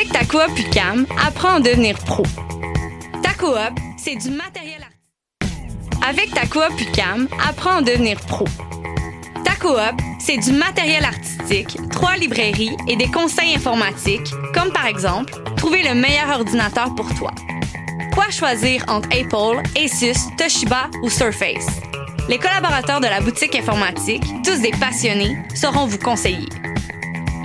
[0.00, 2.22] Avec ta coop UCAM, apprends à devenir pro.
[3.22, 5.92] Ta coop, c'est du matériel artistique.
[6.08, 8.46] Avec ta coop UCAM, apprends à devenir pro.
[9.44, 15.34] Ta coop, c'est du matériel artistique, trois librairies et des conseils informatiques, comme par exemple,
[15.58, 17.32] trouver le meilleur ordinateur pour toi.
[18.14, 21.66] Quoi choisir entre Apple, Asus, Toshiba ou Surface?
[22.26, 26.48] Les collaborateurs de la boutique informatique, tous des passionnés, sauront vous conseiller.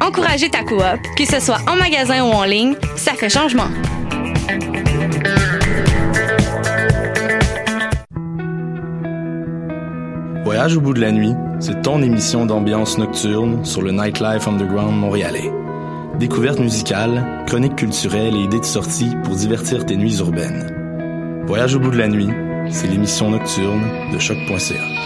[0.00, 0.82] Encouragez ta coop,
[1.16, 3.68] que ce soit en magasin ou en ligne, ça fait changement.
[10.44, 14.96] Voyage au bout de la nuit, c'est ton émission d'ambiance nocturne sur le Nightlife Underground
[14.96, 15.50] montréalais.
[16.18, 21.44] Découvertes musicales, chroniques culturelles et idées de sortie pour divertir tes nuits urbaines.
[21.46, 22.30] Voyage au bout de la nuit,
[22.70, 25.05] c'est l'émission nocturne de choc.ca.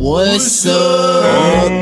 [0.00, 1.72] What's up?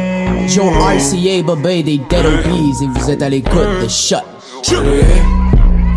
[0.49, 4.25] Joe RCA, Bobé des Dead Obies et vous êtes à l'écoute de Shot.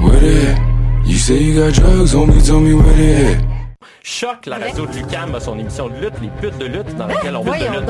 [0.02, 0.58] What it?
[1.06, 3.38] You say you got drugs, homie, tell me what it is.
[4.04, 7.08] Choc, la radio de Lucam a son émission de lutte, les putes de lutte, dans
[7.08, 7.90] laquelle on lutte de lutte.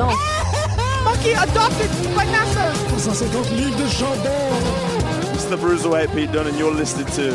[5.34, 7.32] It's the Bruiserweight Pete Dunne, and you're listening to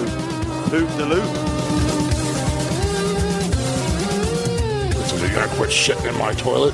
[0.70, 1.55] Poop the Loop.
[5.36, 6.74] So you gotta quit shitting in my toilet.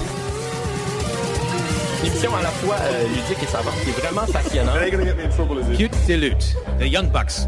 [2.01, 5.77] Une émission à la fois euh, ludique et savante qui est vraiment passionnante.
[5.77, 7.47] Cute Dilute, The Young Bucks.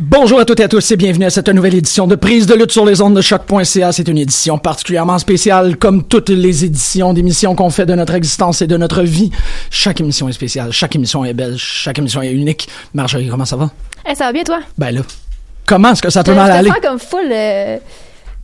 [0.00, 2.54] Bonjour à toutes et à tous et bienvenue à cette nouvelle édition de Prise de
[2.54, 3.92] lutte sur les ondes de choc.ca.
[3.92, 8.60] C'est une édition particulièrement spéciale comme toutes les éditions d'émissions qu'on fait de notre existence
[8.60, 9.30] et de notre vie.
[9.70, 12.68] Chaque émission est spéciale, chaque émission est belle, chaque émission est unique.
[12.92, 13.70] Marjorie, comment ça va?
[14.10, 14.60] Eh, ça va bien, toi?
[14.78, 15.02] Ben là,
[15.66, 16.68] comment est-ce que ça peut Je mal te aller?
[16.70, 17.30] sens comme full.
[17.32, 17.78] euh,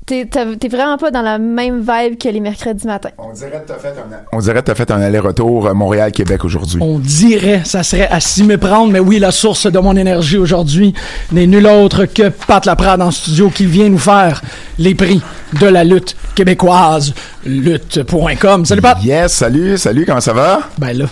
[0.06, 3.10] T'es t'es vraiment pas dans la même vibe que les mercredis matins.
[3.16, 6.44] On dirait que t'as fait un, on dirait que t'as fait un aller-retour euh, Montréal-Québec
[6.44, 6.80] aujourd'hui.
[6.82, 10.94] On dirait, ça serait à s'y méprendre, mais oui, la source de mon énergie aujourd'hui
[11.30, 14.42] n'est nulle autre que Pat Laprade en studio qui vient nous faire
[14.80, 15.20] les prix
[15.60, 17.14] de la lutte québécoise,
[17.46, 18.64] lutte.com.
[18.64, 18.98] Salut Pat!
[19.04, 20.60] Yes, salut, salut, comment ça va?
[20.78, 21.04] Ben là,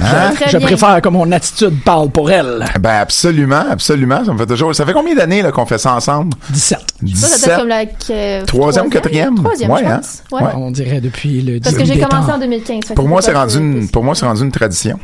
[0.00, 0.32] Hein?
[0.46, 0.66] Je bien.
[0.66, 2.64] préfère que mon attitude parle pour elle.
[2.80, 4.24] Ben absolument, absolument.
[4.24, 4.74] Ça me fait toujours.
[4.74, 6.34] Ça fait combien d'années là, qu'on fait ça ensemble?
[6.50, 6.78] 17.
[7.14, 7.48] Ça, ça doit 17.
[7.48, 7.68] être comme
[8.38, 9.34] la Troisième, quatrième?
[9.36, 10.00] Troisième, Ouais, hein?
[10.32, 10.42] Ouais.
[10.42, 10.50] Ouais.
[10.56, 12.84] On dirait depuis le Parce que j'ai commencé en 2015.
[12.88, 14.98] fait Pour moi, c'est rendu une, pour moi, c'est rendu une tradition.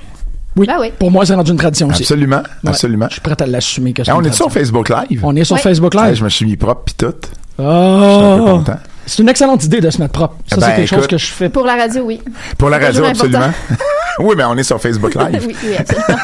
[0.56, 0.66] Oui.
[0.66, 0.92] Ben oui.
[0.98, 2.02] Pour moi, c'est rendu une tradition aussi.
[2.02, 2.72] Absolument, Ouais.
[2.74, 4.52] Je suis prêt à l'assumer que Hein, on est sur.
[4.52, 5.20] Facebook Live?
[5.24, 5.62] On est sur Ouais.
[5.62, 6.16] Facebook Ouais, Live.
[6.16, 7.14] je me suis mis propre pis tout.
[7.58, 8.58] Je suis un peu Oh!
[8.58, 8.78] content.
[9.06, 10.36] C'est une excellente idée de se mettre propre.
[10.46, 11.48] Ça, Ben, c'est quelque chose que je fais.
[11.48, 12.20] Pour la radio, oui.
[12.58, 13.50] Pour la radio, absolument.
[14.20, 15.44] oui, mais on est sur Facebook Live.
[15.48, 16.22] oui, oui, absolument.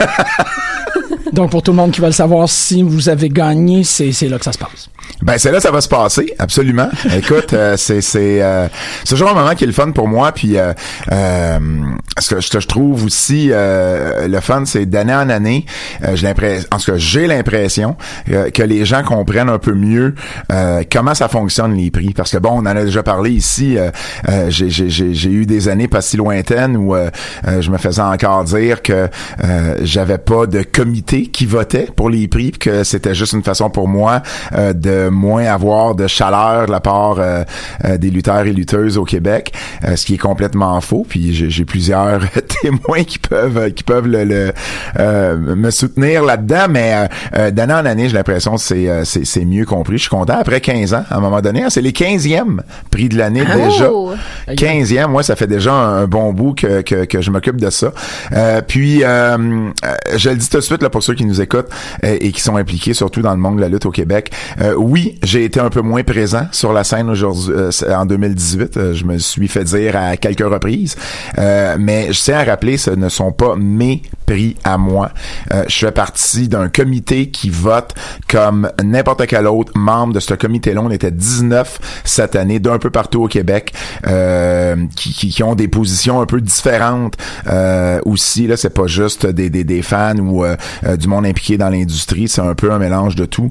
[1.32, 4.28] Donc, pour tout le monde qui veut le savoir, si vous avez gagné, c'est c'est
[4.28, 4.88] là que ça se passe.
[5.22, 6.88] Ben c'est là ça va se passer, absolument.
[7.16, 8.68] Écoute, euh, c'est c'est euh,
[9.04, 10.72] c'est toujours un moment qui est le fun pour moi, puis euh,
[11.12, 11.58] euh,
[12.18, 15.66] ce que ce que je trouve aussi euh, le fun, c'est d'année en année,
[16.04, 17.96] euh, j'ai l'impression, en tout cas j'ai l'impression
[18.26, 20.14] que les gens comprennent un peu mieux
[20.52, 23.76] euh, comment ça fonctionne les prix, parce que bon, on en a déjà parlé ici.
[24.48, 26.94] j'ai j'ai eu des années pas si lointaines où
[27.46, 29.08] je me faisais encore dire que
[29.44, 33.70] euh, j'avais pas de comité qui votait pour les prix, que c'était juste une façon
[33.70, 34.22] pour moi
[34.52, 37.44] euh, de moins avoir de chaleur de la part euh,
[37.84, 39.52] euh, des lutteurs et lutteuses au Québec,
[39.84, 41.06] euh, ce qui est complètement faux.
[41.08, 42.20] Puis j'ai plusieurs
[42.62, 44.52] témoins qui peuvent qui peuvent le, le,
[44.98, 47.06] euh, me soutenir là-dedans, mais euh,
[47.36, 49.98] euh, d'année en année, j'ai l'impression que c'est, euh, c'est c'est mieux compris.
[49.98, 50.38] Je suis content.
[50.38, 52.60] Après 15 ans, à un moment donné, hein, c'est les 15e
[52.90, 53.56] prix de l'année Ah.
[53.56, 53.90] déjà.
[53.92, 54.12] Oh!
[54.48, 57.70] 15e, moi, ça fait déjà un, un bon bout que, que, que je m'occupe de
[57.70, 57.92] ça.
[58.32, 59.36] Euh, puis, euh,
[59.84, 61.68] euh, je le dis tout de suite là pour ceux qui nous écoutent
[62.04, 64.32] euh, et qui sont impliqués surtout dans le monde de la lutte au Québec.
[64.90, 68.76] Oui, j'ai été un peu moins présent sur la scène aujourd'hui euh, en 2018.
[68.78, 70.96] Euh, je me suis fait dire à quelques reprises,
[71.36, 75.10] Euh, mais je tiens à rappeler, ce ne sont pas mes prix à moi.
[75.52, 77.94] Euh, je fais partie d'un comité qui vote
[78.28, 80.80] comme n'importe quel autre membre de ce comité-là.
[80.82, 83.72] On était 19 cette année d'un peu partout au Québec
[84.06, 87.14] euh, qui, qui, qui ont des positions un peu différentes
[87.46, 88.46] euh, aussi.
[88.46, 90.44] Là, c'est pas juste des, des, des fans ou
[90.96, 92.28] du monde impliqué dans l'industrie.
[92.28, 93.50] C'est un peu un mélange de tout.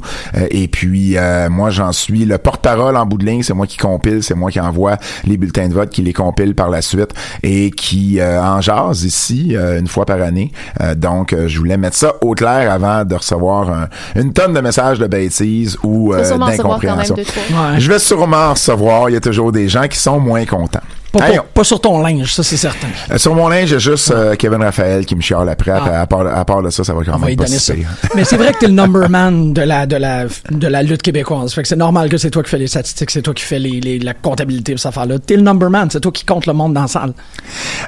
[0.51, 3.43] Et puis euh, moi, j'en suis le porte-parole en bout de ligne.
[3.43, 6.55] C'est moi qui compile, c'est moi qui envoie les bulletins de vote, qui les compile
[6.55, 7.11] par la suite
[7.43, 10.51] et qui euh, en jase ici euh, une fois par année.
[10.81, 14.53] Euh, donc, euh, je voulais mettre ça au clair avant de recevoir un- une tonne
[14.53, 16.17] de messages de bêtises ou euh,
[16.57, 17.15] d'incompréhension.
[17.51, 17.79] Ouais.
[17.79, 19.09] Je vais sûrement en recevoir.
[19.09, 20.79] Il y a toujours des gens qui sont moins contents.
[21.11, 22.87] Pas, pas- sur ton linge, ça c'est certain.
[23.11, 25.71] euh, sur mon linge, j'ai juste euh, Kevin Raphaël qui me chiale après.
[25.71, 27.87] À, part, à part de ça, ça va quand même y pas pire.
[28.15, 31.01] Mais c'est vrai que t'es le number man de la, de la, de la lutte
[31.01, 31.53] québécoise.
[31.53, 33.59] Fait que c'est normal que c'est toi qui fais les statistiques, c'est toi qui fais
[33.59, 35.17] les, les- la comptabilité pour cette affaire-là.
[35.19, 37.13] T'es le number man, c'est toi qui compte le monde dans la salle.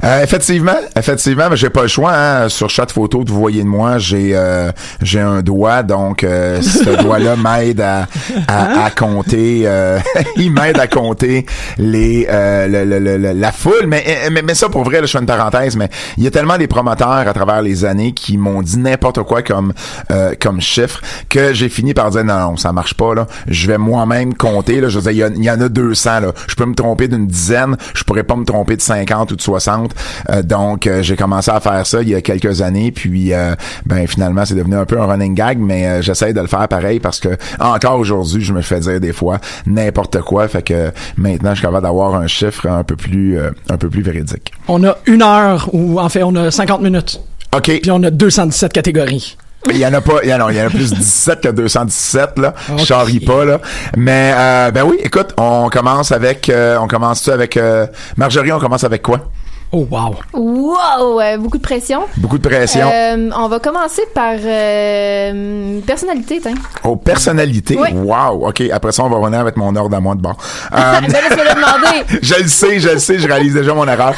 [0.04, 2.14] Euh, effectivement, effectivement, mais j'ai pas le choix.
[2.16, 2.50] Hein.
[2.50, 6.62] Sur chaque photo que vous voyez de moi, j'ai euh, j'ai un doigt, donc euh,
[6.62, 8.08] ce doigt-là m'aide à,
[8.48, 9.64] à, à compter.
[9.66, 10.00] euh,
[10.38, 11.46] il m'aide à compter
[11.78, 13.86] les euh, le- le- le- la foule.
[13.88, 16.32] Mais, mais mais ça pour vrai, là, je fais une parenthèse, mais il y a
[16.32, 19.74] tellement des promoteurs à travers les années qui m'ont dit n'importe quoi comme
[20.12, 23.28] euh, comme chiffre que j'ai fini par dire non, non, ça marche pas là.
[23.48, 24.82] Je vais moi-même compter.
[24.82, 26.34] Là, je veux il y, en a 200 là.
[26.48, 29.42] Je peux me tromper d'une dizaine, je pourrais pas me tromper de 50 ou de
[29.42, 29.94] 60.
[30.30, 33.56] Euh, donc euh, j'ai commencé à faire ça il y a quelques années, puis euh,
[33.86, 37.00] ben finalement c'est devenu un peu un running gag, mais j'essaie de le faire pareil
[37.00, 37.30] parce que
[37.60, 41.66] encore aujourd'hui je me fais dire des fois n'importe quoi, fait que maintenant je suis
[41.66, 44.52] capable d'avoir un chiffre un peu plus euh, un peu plus véridique.
[44.68, 47.20] On a une heure, ou en fait, on a 50 minutes.
[47.56, 47.80] OK.
[47.82, 49.36] Puis on a 217 catégories.
[49.72, 51.42] Il y en a pas, il y en a, il y en a plus 17
[51.42, 52.54] que 217 là.
[52.68, 52.80] Je Ok.
[52.80, 53.60] charrie pas là.
[53.98, 57.86] Mais euh, ben oui, écoute, on commence avec, euh, on commence avec euh,
[58.16, 59.30] Marjorie, on commence avec quoi?
[59.72, 60.16] Oh wow.
[60.34, 61.22] Wow!
[61.22, 62.02] euh, beaucoup de pression.
[62.18, 62.90] Beaucoup de pression.
[62.92, 66.56] Euh, on va commencer par euh, personnalité, tiens.
[66.84, 67.78] Oh, personnalité?
[67.80, 67.90] Oui.
[67.94, 68.48] Wow.
[68.48, 68.64] OK.
[68.72, 70.38] Après ça, on va revenir avec mon ordre à moi de bord.
[70.74, 72.20] Euh, Ben, laisse-moi le demander.
[72.22, 74.14] je le sais, je le sais, je réalise déjà mon erreur.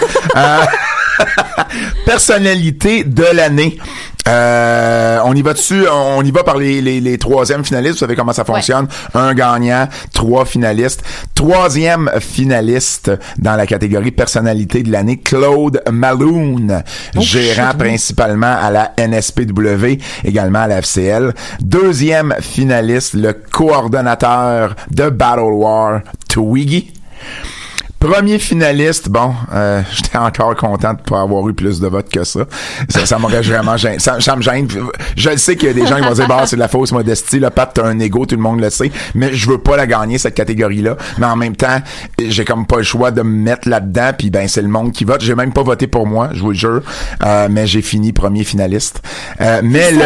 [2.05, 3.77] Personnalité de l'année.
[4.27, 7.95] Euh, on y va dessus, on y va par les, les, les troisièmes finalistes.
[7.95, 8.87] Vous savez comment ça fonctionne.
[9.13, 11.03] Un gagnant, trois finalistes.
[11.33, 16.83] Troisième finaliste dans la catégorie personnalité de l'année, Claude Maloon,
[17.17, 21.33] gérant principalement à la NSPW, également à la FCL.
[21.59, 26.93] Deuxième finaliste, le coordonnateur de Battle War, Twiggy.
[28.01, 32.23] Premier finaliste, bon, euh, j'étais encore content de pas avoir eu plus de votes que
[32.23, 32.41] ça.
[32.89, 33.99] Ça, ça m'aurait vraiment gêné.
[33.99, 34.67] Ça, ça me gêne.
[35.15, 36.67] Je le sais qu'il y a des gens qui vont dire, bah, c'est de la
[36.67, 37.39] fausse modestie.
[37.39, 38.91] Là, Pat, t'as un ego, tout le monde le sait.
[39.13, 40.97] Mais je veux pas la gagner, cette catégorie-là.
[41.19, 41.77] Mais en même temps,
[42.19, 44.09] j'ai comme pas le choix de me mettre là-dedans.
[44.17, 45.21] Puis ben, c'est le monde qui vote.
[45.21, 46.81] J'ai même pas voté pour moi, je vous le jure.
[47.23, 49.03] Euh, mais j'ai fini premier finaliste.
[49.41, 49.99] Euh, mais le,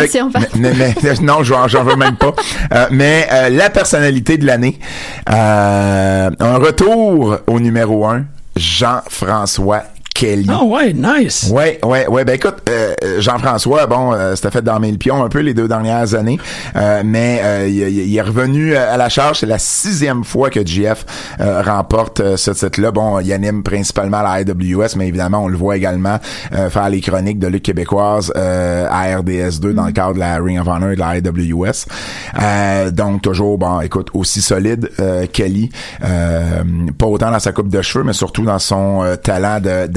[0.59, 2.33] mais, mais- mais- non, j'en j'en veux même pas.
[2.73, 4.79] Euh, mais euh, la personnalité de l'année,
[5.31, 7.84] euh, un retour au numéro
[8.55, 9.83] Jean-François
[10.15, 10.47] Kelly.
[10.49, 11.49] Ah ouais, nice.
[11.51, 12.23] Ouais, ouais, ouais.
[12.23, 15.67] Ben écoute, euh, Jean-François, bon, euh, c'était fait dans le pion un peu les deux
[15.67, 16.39] dernières années,
[16.77, 19.39] euh, mais euh, il, est revenu à la charge.
[19.41, 21.05] C'est la sixième fois que GF
[21.41, 22.91] euh, remporte euh, ce titre-là.
[22.91, 26.17] Bon, il anime principalement la IWS, mais évidemment, on le voit également
[26.53, 30.37] euh, faire les chroniques de lutte québécoise euh, à RDS2 dans le cadre de la
[30.37, 31.85] Ring of Honor et de la IWS.
[32.41, 35.69] Euh, donc toujours, bon, écoute, aussi solide euh, Kelly,
[36.05, 36.63] euh,
[36.97, 39.87] pas autant dans sa coupe de cheveux, mais surtout dans son euh, talent de-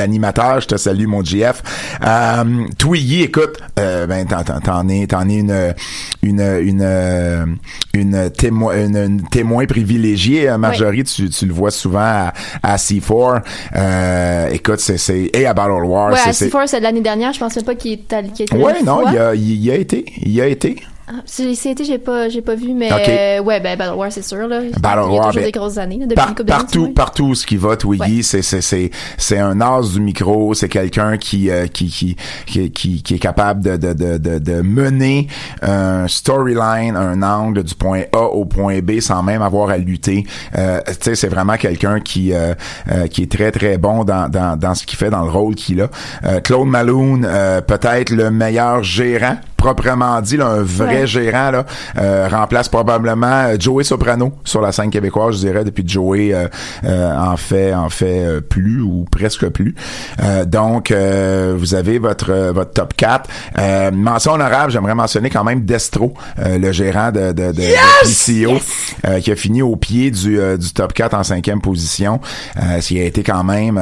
[0.61, 1.63] Je te salue, mon GF.
[2.05, 2.45] Euh,
[2.79, 5.75] Twiggy, écoute, euh, ben t'en, es, t'en es une
[6.23, 7.59] une une
[7.95, 11.05] une témoin une, une témoin privilégié, Marjorie.
[11.05, 13.43] Tu, tu le vois souvent à, à C4.
[13.77, 16.11] Euh, écoute, c'est c'est et à Battle War.
[16.13, 17.33] Ouais, c'est, à c'est- C4, c'est de l'année dernière.
[17.33, 18.31] Je même pas qu'il est allé.
[18.51, 19.11] allé Ouais, non, fois.
[19.13, 20.83] il a, il a été, il y a été.
[21.11, 24.23] Ah, les CNT, j'ai pas, j'ai pas vu, mais euh, ouais, ben Battle War, c'est
[24.23, 24.61] sûr là.
[24.79, 26.91] Battle Il y a War, ben, des grosses années là, depuis Par- partout, ouais.
[26.91, 30.69] partout où ce qui va, Twiggy, c'est c'est c'est c'est un as du micro, c'est
[30.69, 34.61] quelqu'un qui, euh, qui qui qui qui qui est capable de de de de, de
[34.61, 35.29] mener
[35.63, 40.25] un storyline, un angle du point A au point B sans même avoir à lutter.
[40.59, 42.53] Euh, tu sais, c'est vraiment quelqu'un qui euh,
[42.93, 45.55] euh, qui est très très bon dans dans dans ce qu'il fait, dans le rôle
[45.55, 45.89] qu'il a.
[46.25, 51.07] Euh, Claude Malone, euh, peut-être le meilleur gérant proprement dit, là, un vrai Ouais.
[51.07, 51.67] gérant, là,
[51.99, 56.33] euh, remplace probablement euh, Joey Soprano sur la scène québécoise, je dirais, depuis que Joey
[56.33, 56.49] euh,
[56.85, 59.75] euh, en fait en fait euh, plus ou presque plus.
[60.23, 63.29] Euh, donc, euh, vous avez votre votre top 4.
[63.59, 67.65] Euh, mention honorable, j'aimerais mentionner quand même Destro, euh, le gérant de, de, de, de
[68.05, 68.59] PCO,
[69.07, 72.21] euh, qui a fini au pied du, euh, du top 4 en cinquième position.
[72.57, 73.79] Euh, ce qui a été quand même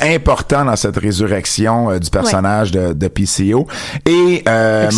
[0.00, 3.66] important dans cette résurrection du personnage de, de PCO.
[4.06, 4.42] Et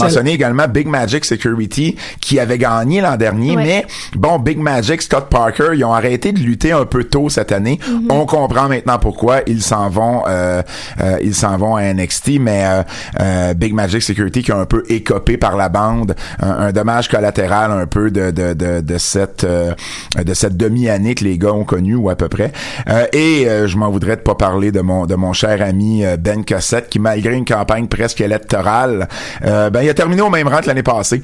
[0.05, 3.64] mentionner également Big Magic Security qui avait gagné l'an dernier, Ouais.
[3.64, 7.52] mais bon, Big Magic, Scott Parker, ils ont arrêté de lutter un peu tôt cette
[7.52, 7.78] année.
[8.11, 10.62] On comprend maintenant pourquoi ils s'en vont, euh,
[11.00, 12.83] euh, ils s'en vont à NXT, mais euh,
[13.21, 17.09] euh, Big Magic Security qui a un peu écopé par la bande, un, un dommage
[17.09, 19.75] collatéral un peu de de de, de cette euh,
[20.23, 22.52] de cette demi-année que les gars ont connu ou à peu près.
[22.88, 26.02] Euh, et euh, je m'en voudrais de pas parler de mon de mon cher ami
[26.19, 29.09] Ben Cossette qui malgré une campagne presque électorale,
[29.45, 31.23] euh, ben il a terminé au même rang que l'année passée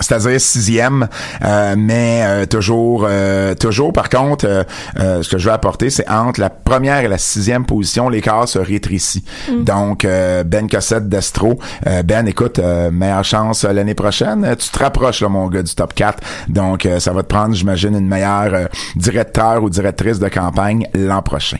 [0.00, 1.08] c'est-à-dire sixième,
[1.44, 3.92] euh, mais euh, toujours, euh, toujours.
[3.92, 4.62] Par contre, euh,
[4.98, 8.48] euh, ce que je veux apporter, c'est entre la première et la sixième position, l'écart
[8.48, 9.24] se rétrécit.
[9.64, 14.54] Donc, euh, Ben Cossette d'Estro, euh, Ben, écoute, euh, meilleure chance l'année prochaine.
[14.58, 16.22] Tu te rapproches, là, mon gars, du top 4.
[16.48, 20.86] Donc, euh, ça va te prendre, j'imagine, une meilleure euh, directeur ou directrice de campagne
[20.94, 21.58] l'an prochain.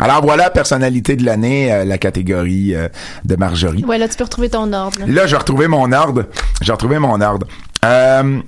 [0.00, 2.88] Alors voilà, personnalité de l'année, euh, la catégorie euh,
[3.24, 3.84] de Marjorie.
[3.84, 4.98] Ouais, là, tu peux retrouver ton ordre.
[5.00, 5.06] là.
[5.06, 6.24] Là, j'ai retrouvé mon ordre.
[6.60, 7.46] J'ai retrouvé mon ordre.
[7.84, 8.38] Euh,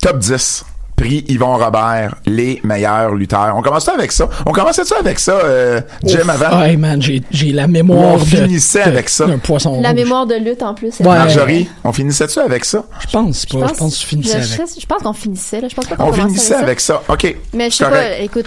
[0.00, 0.64] top 10.
[0.96, 3.54] Prix Yvon Robert, les meilleurs lutteurs.
[3.54, 4.30] On commence avec ça?
[4.46, 6.42] On commençait ça avec ça, euh, Jim, Ouf.
[6.42, 6.58] avant?
[6.60, 9.26] Ouais, man, j'ai, la mémoire On de- finissait de- avec ça.
[9.42, 9.98] poisson La rouge.
[9.98, 10.98] mémoire de lutte en plus.
[11.00, 11.04] Ouais.
[11.04, 12.82] Marjorie, on finissait ça avec ça?
[13.00, 13.66] Je pense pas.
[13.68, 14.74] Je pense, que tu finissais je, avec.
[14.74, 15.68] je- je pense qu'on finissait là.
[15.68, 17.02] Je pense pas qu'on On commençait finissait avec ça.
[17.10, 17.36] OK.
[17.52, 18.46] Mais je sais pas, écoute.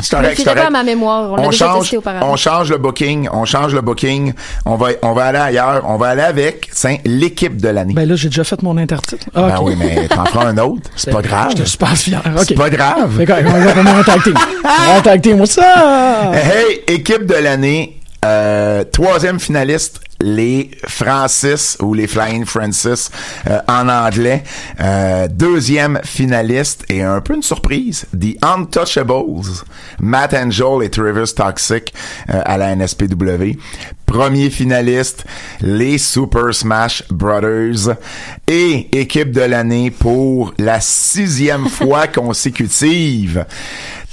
[0.00, 1.32] C'est Je correct, pas à ma mémoire.
[1.32, 2.30] On, l'a On déjà change, testé auparavant.
[2.30, 4.32] on change le booking, on change le booking.
[4.64, 5.82] On va, on va aller ailleurs.
[5.86, 6.70] On va aller avec,
[7.04, 7.94] l'équipe de l'année.
[7.94, 9.26] Ben là, j'ai déjà fait mon intertitre.
[9.34, 10.90] Ah, Ben oui, mais t'en feras un autre.
[10.96, 11.50] C'est pas grave.
[11.50, 12.22] J'étais super fier.
[12.46, 13.24] C'est pas grave.
[13.26, 14.34] Correct, on va vraiment un tag team.
[14.64, 16.32] On va un tag team, moi ça!
[16.32, 23.10] Hey, équipe de l'année, euh, troisième finaliste, les Francis ou les Flying Francis
[23.48, 24.42] euh, en anglais.
[24.80, 29.42] Euh, deuxième finaliste et un peu une surprise, The Untouchables,
[30.00, 31.94] Matt Angel et Travis Toxic
[32.30, 33.58] euh, à la NSPW.
[34.06, 35.24] Premier finaliste,
[35.60, 37.94] les Super Smash Brothers
[38.46, 43.44] et équipe de l'année pour la sixième fois consécutive.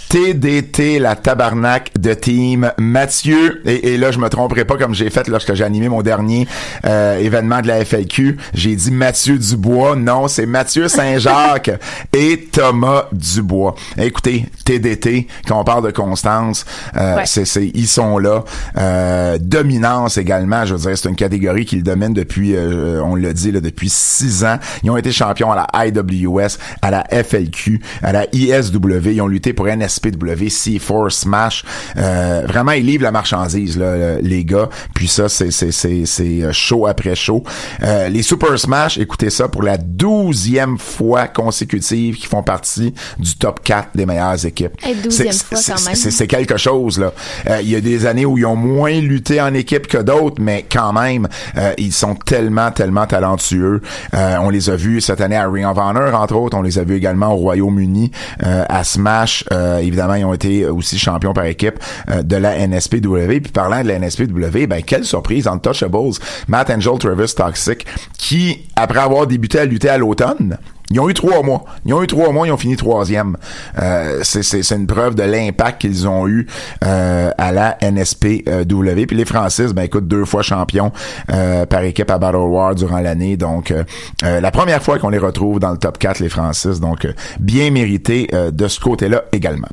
[0.09, 2.71] TDT, la tabarnak de team.
[2.77, 6.01] Mathieu, et, et là, je me tromperai pas comme j'ai fait lorsque j'ai animé mon
[6.01, 6.47] dernier
[6.85, 8.37] euh, événement de la FLQ.
[8.53, 9.95] J'ai dit Mathieu Dubois.
[9.95, 11.71] Non, c'est Mathieu Saint-Jacques
[12.13, 13.75] et Thomas Dubois.
[13.97, 17.23] Écoutez, TDT, quand on parle de Constance, euh, Ouais.
[17.25, 18.43] c'est, c'est, ils sont là.
[18.77, 23.31] Euh, dominance également, je veux dire, c'est une catégorie qu'ils dominent depuis, euh, on l'a
[23.33, 24.57] dit, là, depuis six ans.
[24.83, 29.11] Ils ont été champions à la IWS, à la FLQ, à la ISW.
[29.11, 29.67] Ils ont lutté pour
[29.99, 31.63] NSPW, C4, Smash.
[31.97, 34.69] Euh, vraiment, ils livrent la marchandise, là, les gars.
[34.93, 37.43] Puis ça, c'est, c'est, c'est, c'est euh, show après show.
[37.83, 43.35] Euh, les Super Smash, écoutez ça, pour la douzième fois consécutive, qui font partie du
[43.35, 44.73] top 4 des meilleures équipes.
[45.11, 45.95] C'est- fois, c'est- quand même.
[45.95, 47.11] c'est- c'est quelque chose là.
[47.49, 50.41] Euh, Il y a des années où ils ont moins lutté en équipe que d'autres,
[50.41, 53.81] mais quand même, euh, ils sont tellement, tellement talentueux.
[54.13, 56.57] Euh, on les a vus cette année à Ring of Honor, entre autres.
[56.57, 58.11] On les a vus également au Royaume-Uni,
[58.43, 59.43] euh, à Smash.
[59.85, 63.39] Évidemment, ils ont été aussi champions par équipe euh, de la NSPW.
[63.41, 67.85] Puis parlant de la NSPW, ben quelle surprise, Untouchables, Matt Angel, Travis Toxic,
[68.17, 70.57] qui après avoir débuté à lutter à l'automne.
[70.91, 71.65] Ils ont eu trois mois.
[71.85, 73.37] Ils ont eu trois mois, ils ont fini troisième.
[73.81, 76.47] Euh, c'est, une preuve de l'impact qu'ils ont eu
[76.83, 79.05] euh, à la NSPW.
[79.07, 80.91] Puis les Francis, ben écoute, deux fois champions
[81.31, 83.37] euh, par équipe à Battle War durant l'année.
[83.37, 83.83] Donc, euh,
[84.23, 86.79] euh, la première fois qu'on les retrouve dans le top 4, les Francis.
[86.79, 89.67] Donc, euh, bien mérité de ce côté-là également.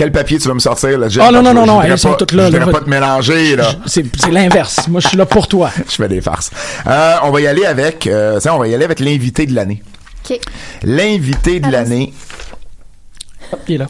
[0.00, 1.22] Quel papier tu vas me sortir, là, Jeff?
[1.26, 2.88] Ah, non, non, non, je non, elles sont pas- toutes là, Je va- pas te
[2.88, 3.70] mélanger, là.
[3.84, 4.88] C'est, c'est l'inverse.
[4.88, 5.70] Moi, je suis là pour toi.
[5.90, 6.50] Je fais des farces.
[6.86, 9.82] Euh, on va y aller avec, euh, on va y aller avec l'invité de l'année.
[10.24, 10.40] OK.
[10.84, 12.14] L'invité de l'année.
[13.52, 13.88] Hop, il est là.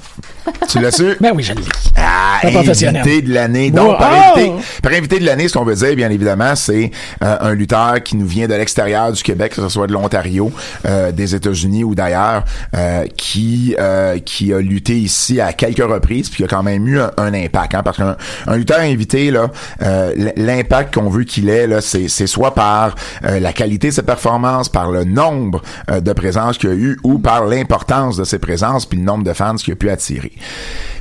[0.69, 1.17] Tu l'as su?
[1.21, 1.63] Ben oui, je l'ai.
[1.97, 3.71] Ah, invité de l'année.
[3.71, 3.97] Donc, Wow.
[3.99, 4.53] par, invité,
[4.83, 6.91] par invité de l'année, ce qu'on veut dire, bien évidemment, c'est
[7.23, 10.51] euh, un lutteur qui nous vient de l'extérieur du Québec, que ce soit de l'Ontario,
[10.87, 12.45] euh, des États-Unis ou d'ailleurs,
[12.77, 16.87] euh, qui euh, qui a lutté ici à quelques reprises, puis qui a quand même
[16.87, 17.75] eu un, un impact.
[17.75, 18.17] Hein, parce qu'un
[18.47, 19.51] un lutteur invité, là,
[19.83, 23.93] euh, l'impact qu'on veut qu'il ait, là, c'est c'est soit par euh, la qualité de
[23.95, 28.25] ses performances, par le nombre euh, de présences qu'il a eu, ou par l'importance de
[28.25, 30.33] ses présences, puis le nombre de fans qu'il a pu attirer.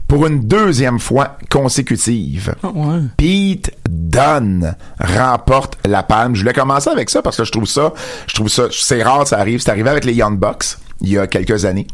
[0.08, 3.02] Pour une deuxième fois consécutive, ouais.
[3.18, 6.34] Pete Dunne remporte la palme.
[6.34, 7.94] Je voulais commencer avec ça parce que je trouve ça,
[8.26, 9.60] je trouve ça, c'est rare, ça arrive.
[9.60, 11.88] C'est arrivé avec les Young Bucks il y a quelques années.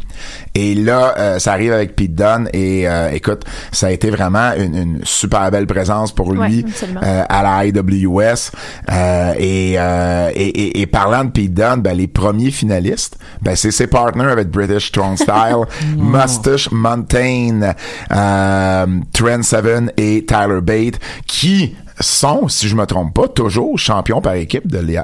[0.55, 4.51] Et là, euh, ça arrive avec Pete Dunne et euh, écoute, ça a été vraiment
[4.57, 6.63] une, une super belle présence pour lui
[7.03, 8.51] euh, à la IWS.
[8.91, 13.55] Euh, et, euh, et, et, et parlant de Pete Dunne, ben, les premiers finalistes, ben,
[13.55, 15.65] c'est ses partners avec British Strong Style,
[15.97, 17.74] Mustache Mountain,
[18.12, 20.95] euh, Trent Seven et Tyler Bate,
[21.27, 25.03] qui sont, si je me trompe pas, toujours champions par équipe de, la-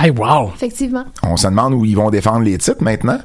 [0.00, 0.52] Hey, wow.
[0.54, 1.04] Effectivement.
[1.22, 3.18] On se demande où ils vont défendre les titres maintenant,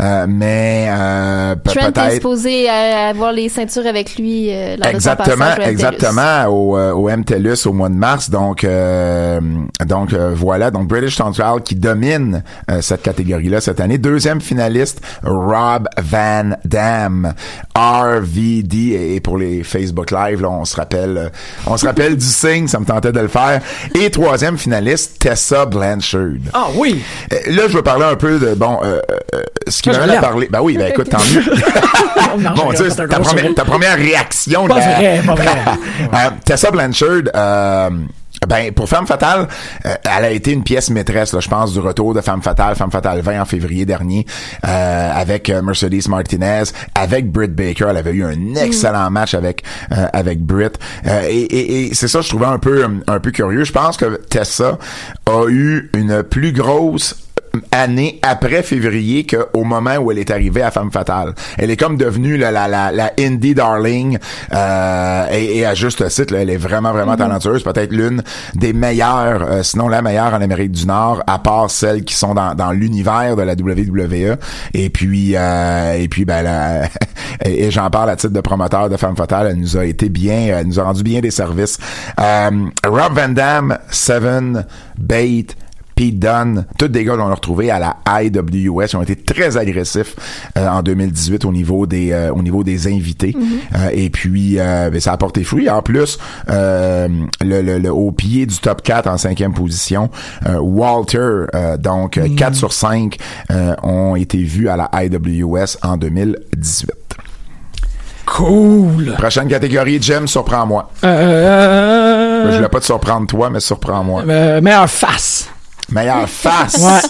[0.00, 4.76] euh, mais euh, pe- Trent est peut-être supposé euh, avoir les ceintures avec lui euh,
[4.76, 5.70] lors exactement, de son passage au MTLUS.
[5.72, 8.28] exactement au, euh, au MTLUS au mois de mars.
[8.30, 9.40] Donc, euh,
[9.86, 10.70] donc euh, voilà.
[10.70, 13.96] Donc British Central qui domine euh, cette catégorie-là cette année.
[13.98, 17.32] Deuxième finaliste, Rob Van Dam,
[17.74, 19.14] RVD.
[19.14, 21.30] Et pour les Facebook Live, là, on se rappelle,
[21.66, 22.66] on se rappelle du signe.
[22.68, 23.60] Ça me tentait de le faire.
[23.98, 26.17] Et troisième finaliste, Tessa Blanchard.
[26.52, 27.02] Ah oui.
[27.32, 29.00] Euh, Là, je veux parler un peu de bon, euh,
[29.34, 30.48] euh, ce qui m'amène à parler.
[30.50, 31.42] Ben oui, ben écoute, tant mieux.
[32.38, 33.54] Non, Bon, tu sais, ta, première, sourire.
[33.54, 34.66] ta première réaction.
[34.68, 35.46] Pas vrai, pas vrai.
[36.14, 37.90] Euh, Tessa Blanchard, euh,
[38.46, 39.48] ben pour Femme Fatale,
[39.86, 42.76] euh, elle a été une pièce maîtresse, là, je pense, du retour de Femme Fatale,
[42.76, 44.26] Femme Fatale 20 en février dernier,
[44.66, 46.64] euh, avec euh, Mercedes Martinez,
[46.94, 47.86] avec Britt Baker.
[47.90, 50.78] Elle avait eu un excellent match avec euh, avec Britt.
[51.06, 53.64] Euh, et et, et c'est ça, je trouvais un peu un peu curieux.
[53.64, 54.78] Je pense que Tessa
[55.26, 57.16] a eu une plus grosse
[57.72, 61.34] année après février qu'au moment où elle est arrivée à Femme Fatale.
[61.58, 64.18] Elle est comme devenue la, la, la, la indie darling
[64.52, 67.62] euh, et, et à juste titre, là, elle est vraiment, vraiment talentueuse.
[67.62, 68.22] Peut-être l'une
[68.54, 72.34] des meilleures, euh, sinon la meilleure en Amérique du Nord, à part celles qui sont
[72.34, 74.36] dans, dans l'univers de la WWE.
[74.74, 76.88] Et puis, euh, et puis ben,
[77.44, 80.08] et, et j'en parle à titre de promoteur de Femme Fatale, elle nous a été
[80.08, 81.78] bien, elle nous a rendu bien des services.
[82.20, 82.50] Euh,
[82.86, 84.64] Rob Van Dam, Seven,
[84.98, 85.56] Bate,
[85.98, 89.56] Pete Dunne, tous des gars qu'on a retrouvés à la IWS, ils ont été très
[89.56, 90.14] agressifs
[90.56, 93.34] euh, en 2018 au niveau des euh, au niveau des invités.
[93.74, 95.68] Euh, et puis euh, ben, ça a porté fruit.
[95.68, 96.16] En plus,
[96.50, 97.08] euh,
[97.44, 100.08] le, le- le- au pied du top 4 en cinquième position,
[100.46, 101.18] euh, Walter,
[101.56, 103.16] euh, donc euh, 4 sur 5
[103.50, 106.92] euh, ont été vus à la IWS en 2018.
[108.24, 109.14] Cool.
[109.18, 110.92] Prochaine catégorie, Jim, surprends-moi.
[111.02, 114.22] Euh, Je voulais pas te surprendre toi, mais surprends-moi.
[114.28, 115.48] euh, meilleure face.
[115.90, 116.76] Meilleure face.
[116.78, 117.00] Ouais.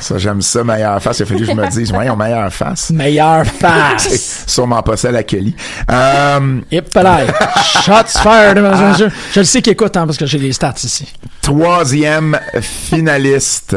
[0.00, 1.20] Ça, j'aime ça, meilleure face.
[1.20, 2.90] Il a fallu que je me dise, voyons, meilleure face.
[2.90, 4.44] Meilleure C'est face.
[4.48, 5.54] sûrement pas celle à Kelly.
[5.90, 7.18] Euh, Yep, là.
[7.62, 8.58] Shots fired.
[8.98, 11.06] Je, je le sais qu'il écoute, hein, parce que j'ai les stats ici.
[11.40, 13.76] troisième finaliste,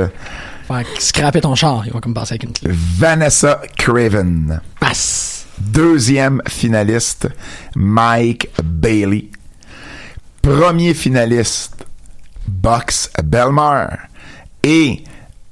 [0.68, 2.72] Fait que scraper ton char, il va comme passer avec une clé.
[2.74, 4.60] Vanessa Craven.
[4.80, 5.46] Passe.
[5.60, 7.30] Deuxième finaliste,
[7.76, 9.30] Mike Bailey.
[10.42, 11.86] Premier finaliste,
[12.48, 13.90] Box Belmar.
[14.68, 15.04] Et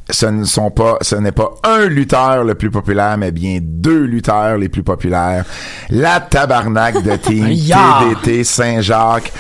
[0.10, 4.06] ce ne sont pas, ce n'est pas un lutteur le plus populaire, mais bien deux
[4.06, 5.45] lutteurs les plus populaires.
[5.91, 7.45] La tabarnak de team!
[8.23, 9.32] TDT Saint-Jacques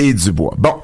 [0.00, 0.54] et Dubois.
[0.58, 0.74] Bon.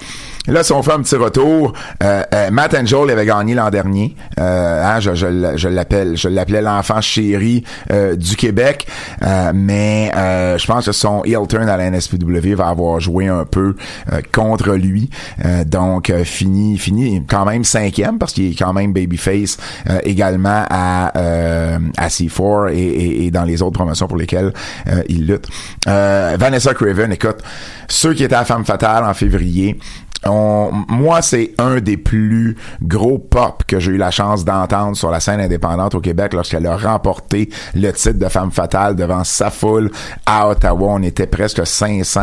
[0.48, 4.14] Là, si on fait un petit retour, euh, euh, Matt Angel avait gagné l'an dernier.
[4.38, 8.86] Euh, hein, je, je, l'appelle, je l'appelais l'enfant chéri euh, du Québec,
[9.22, 10.10] Euh, mais
[10.58, 13.74] je pense que son heel turn à la NSPW va avoir joué un peu
[14.32, 15.10] contre lui.
[15.66, 19.56] Donc fini, fini quand même cinquième parce qu'il est quand même babyface
[20.04, 21.12] également à
[21.96, 24.52] à C4 et, et- et dans les autres promotions pour lesquelles
[25.08, 25.46] il lutte.
[25.86, 27.38] Vanessa Craven, écoute,
[27.88, 29.78] ceux qui étaient à Femme Fatale en février.
[30.88, 35.20] Moi, c'est un des plus gros pop que j'ai eu la chance d'entendre sur la
[35.20, 39.90] scène indépendante au Québec lorsqu'elle a remporté le titre de femme fatale devant sa foule
[40.26, 40.88] à Ottawa.
[40.92, 42.20] On était presque 500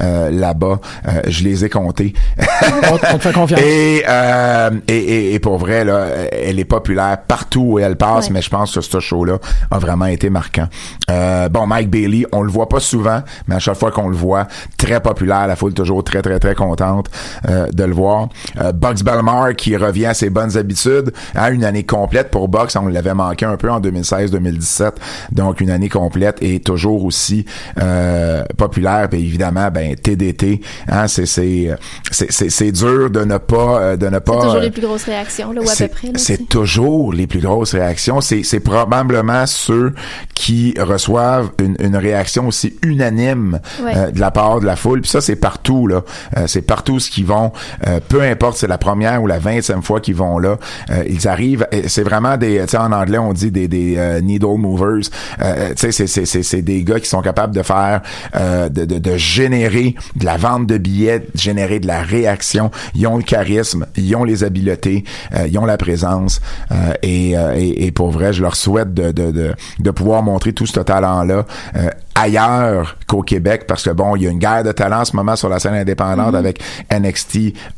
[0.00, 0.80] euh, là-bas.
[1.08, 2.12] Euh, je les ai comptés.
[2.38, 3.60] On, on te fait confiance.
[3.66, 8.26] Et, euh, et, et, et pour vrai, là, elle est populaire partout où elle passe,
[8.26, 8.34] Ouais.
[8.34, 9.38] mais je pense que ce show-là
[9.70, 10.66] a vraiment été marquant.
[11.10, 14.16] Euh, bon, Mike Bailey, on le voit pas souvent, mais à chaque fois qu'on le
[14.16, 17.08] voit, très populaire, la foule toujours très très très contente
[17.48, 18.28] euh, de le voir.
[18.60, 22.68] Euh, Bugs Belmar qui revient à ses bonnes habitudes, à une année complète pour Bugs,
[22.76, 24.92] on l'avait manqué un peu en 2016-2017,
[25.32, 27.44] donc une année complète et toujours aussi
[27.80, 29.08] euh, populaire.
[29.08, 31.76] Puis évidemment, ben TDT, hein, c'est c'est
[32.10, 34.32] c'est dur de ne pas euh, de ne pas.
[34.34, 36.12] C'est toujours euh, les plus grosses réactions, là, ou à c'est- peu près.
[36.16, 38.20] C'est toujours les plus grosses réactions.
[38.20, 39.92] C'est, c'est probablement ceux
[40.34, 43.92] qui reçoivent une, une réaction aussi unanime Ouais.
[43.96, 45.00] euh, de la part de la foule.
[45.02, 46.02] Puis ça, c'est partout là.
[46.36, 47.45] Euh, c'est partout ce qu'ils vont.
[47.86, 50.56] Euh, peu importe, c'est la première ou la vingtième fois qu'ils vont là.
[50.90, 51.66] euh, ils arrivent.
[51.86, 52.60] C'est vraiment des.
[52.62, 55.08] Tu sais, en anglais, on dit des, des euh, needle movers.
[55.42, 58.02] Euh, tu sais, c'est, c'est, c'est, c'est des gars qui sont capables de faire,
[58.34, 62.70] euh, de, de, de générer de la vente de billets, de générer de la réaction.
[62.94, 65.04] Ils ont le charisme, ils ont les habiletés,
[65.34, 66.40] euh, ils ont la présence.
[66.72, 70.22] euh, et, euh, et, et pour vrai, je leur souhaite de, de, de, de pouvoir
[70.22, 71.44] montrer tout ce talent-là
[71.76, 75.04] euh, ailleurs qu'au Québec parce que bon, il y a une guerre de talent en
[75.04, 77.25] ce moment sur la scène indépendante avec NXT,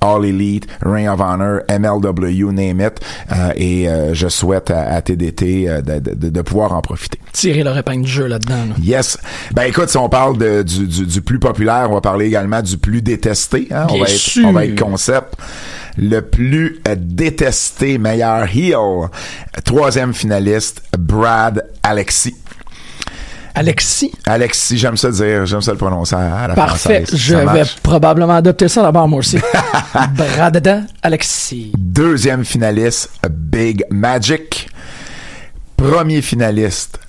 [0.01, 3.01] All Elite, Ring of Honor, MLW, name it.
[3.33, 7.19] Euh, et euh, je souhaite à, à TDT euh, de, de, de pouvoir en profiter.
[7.33, 8.65] Tirer leur épingle du jeu là-dedans.
[8.69, 8.75] là.
[8.83, 9.19] Yes.
[9.53, 12.63] Ben écoute, si on parle de, du, du, du plus populaire, on va parler également
[12.63, 13.69] du plus détesté.
[13.71, 13.87] Hein?
[13.91, 15.35] On, va être, on va être concept.
[15.97, 19.09] Le plus détesté, meilleur heel.
[19.65, 22.37] Troisième finaliste, Brad Alexis.
[23.59, 24.13] Alexis.
[24.25, 27.03] Alexis, j'aime ça dire, j'aime ça le prononcer à la Parfait.
[27.05, 27.21] française.
[27.21, 29.37] Je vais probablement adopter ça d'abord, moi aussi.
[30.17, 31.73] Bradada Alexis.
[31.77, 34.69] Deuxième finaliste, Big Magic.
[35.77, 37.01] Premier finaliste,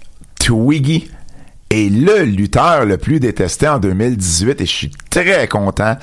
[0.44, 1.12] Twiggy.
[1.70, 5.96] Et le lutteur le plus détesté en 2018, et je suis très content,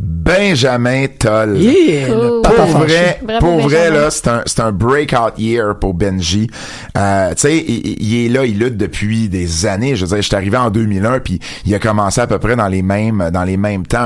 [0.00, 1.56] Benjamin Toll.
[1.58, 2.42] Yeah, Cool.
[2.42, 6.48] Pour vrai, Bravo, pour vrai là, c'est un c'est un breakout year pour Benji.
[6.96, 9.96] Euh, tu sais, il, il est là, il lutte depuis des années.
[9.96, 12.56] Je veux dire, je suis arrivé en 2001 puis il a commencé à peu près
[12.56, 13.98] dans les mêmes dans les mêmes temps.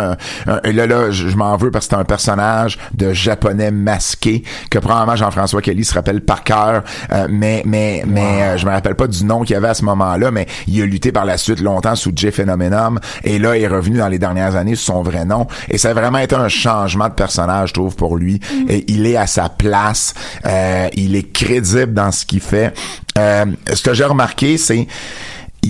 [0.46, 3.12] Un- un- et là là, je, je m'en veux parce que c'est un personnage de
[3.12, 8.56] japonais masqué que probablement Jean-François Kelly se rappelle par cœur, Euh, mais mais mais euh,
[8.56, 10.86] je me rappelle pas du nom qu'il y avait à ce moment-là, mais il a
[10.86, 14.18] lutté par la suite longtemps sous J Phenomenon et là il est revenu dans les
[14.18, 15.46] dernières années sous son vrai nom.
[15.68, 18.40] Et ça a vraiment été un changement de personnage je trouve pour lui.
[18.68, 20.14] Et il est à sa place.
[20.46, 22.72] Euh, il est crédible dans ce qu'il fait.
[23.18, 24.86] Euh, ce que j'ai remarqué c'est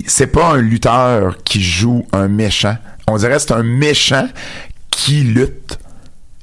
[0.06, 2.76] c'est pas un lutteur qui joue un méchant.
[3.08, 4.28] On dirait que c'est un méchant
[4.90, 5.78] qui lutte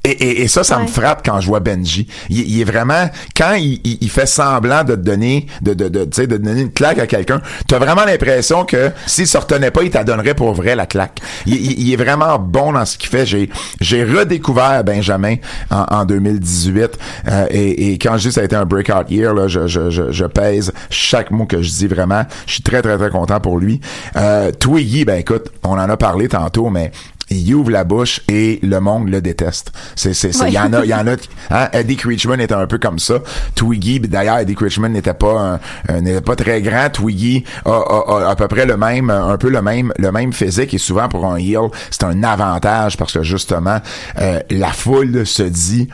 [0.06, 2.06] et, et, et ça, ça me frappe quand je vois Benji.
[2.28, 5.88] Il, il est vraiment quand il, il, il fait semblant de te donner, de, de,
[5.88, 9.36] de, tu sais, de donner une claque à quelqu'un, t'as vraiment l'impression que s'il se
[9.38, 11.20] retenait pas, il t'a donnerait pour vrai la claque.
[11.46, 13.26] Il, il- il est vraiment bon dans ce qu'il fait.
[13.26, 15.36] J'ai, j'ai redécouvert Benjamin
[15.70, 19.10] en, en 2018 euh, et, et quand je dis que ça a été un breakout
[19.10, 22.24] year, là, je, je, je, je pèse chaque mot que je dis vraiment.
[22.46, 23.80] Je suis très très très content pour lui.
[24.16, 26.90] Euh, Twiggy, ben écoute, on en a parlé tantôt, mais
[27.30, 29.72] il ouvre la bouche et le monde le déteste.
[29.96, 31.16] C'est, c'est, il y en a, il y en a,
[31.50, 33.14] hein, Eddie Creechman était un peu comme ça.
[33.54, 35.58] Twiggy, d'ailleurs, Eddie Creechman n'était pas,
[35.92, 36.88] n'était pas très grand.
[36.90, 40.32] Twiggy a, a- a à peu près le même, un peu le même, le même
[40.32, 43.80] physique et souvent pour un heel, c'est un avantage parce que justement,
[44.20, 45.88] euh, la foule se dit,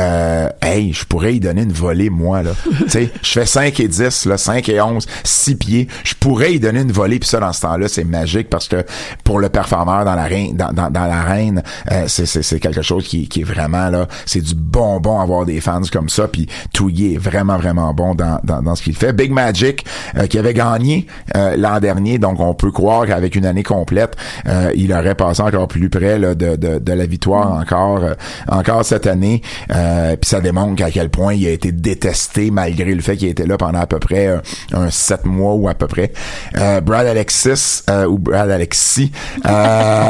[0.00, 2.52] euh, hey, je pourrais y donner une volée, moi, là.
[2.78, 5.88] tu sais, je fais 5 et 10, là, 5 et 11, 6 pieds.
[6.04, 8.84] Je pourrais y donner une volée, puis ça, dans ce temps-là, c'est magique parce que
[9.24, 12.82] pour le performeur dans la reine, dans, dans, dans l'arène, euh, c'est, c'est, c'est quelque
[12.82, 16.46] chose qui, qui est vraiment, là, c'est du bonbon avoir des fans comme ça, puis
[16.72, 19.12] Twiggy est vraiment, vraiment bon dans, dans, dans ce qu'il fait.
[19.12, 19.84] Big Magic,
[20.16, 24.16] euh, qui avait gagné euh, l'an dernier, donc on peut croire qu'avec une année complète,
[24.46, 28.14] euh, il aurait passé encore plus près là, de, de, de la victoire encore, euh,
[28.48, 29.42] encore cette année.
[29.70, 29.81] Euh,
[30.20, 33.46] puis ça démontre à quel point il a été détesté malgré le fait qu'il était
[33.46, 34.42] là pendant à peu près un,
[34.72, 36.12] un sept mois ou à peu près.
[36.58, 39.12] Euh, Brad Alexis euh, ou Brad Alexis.
[39.46, 40.08] Euh,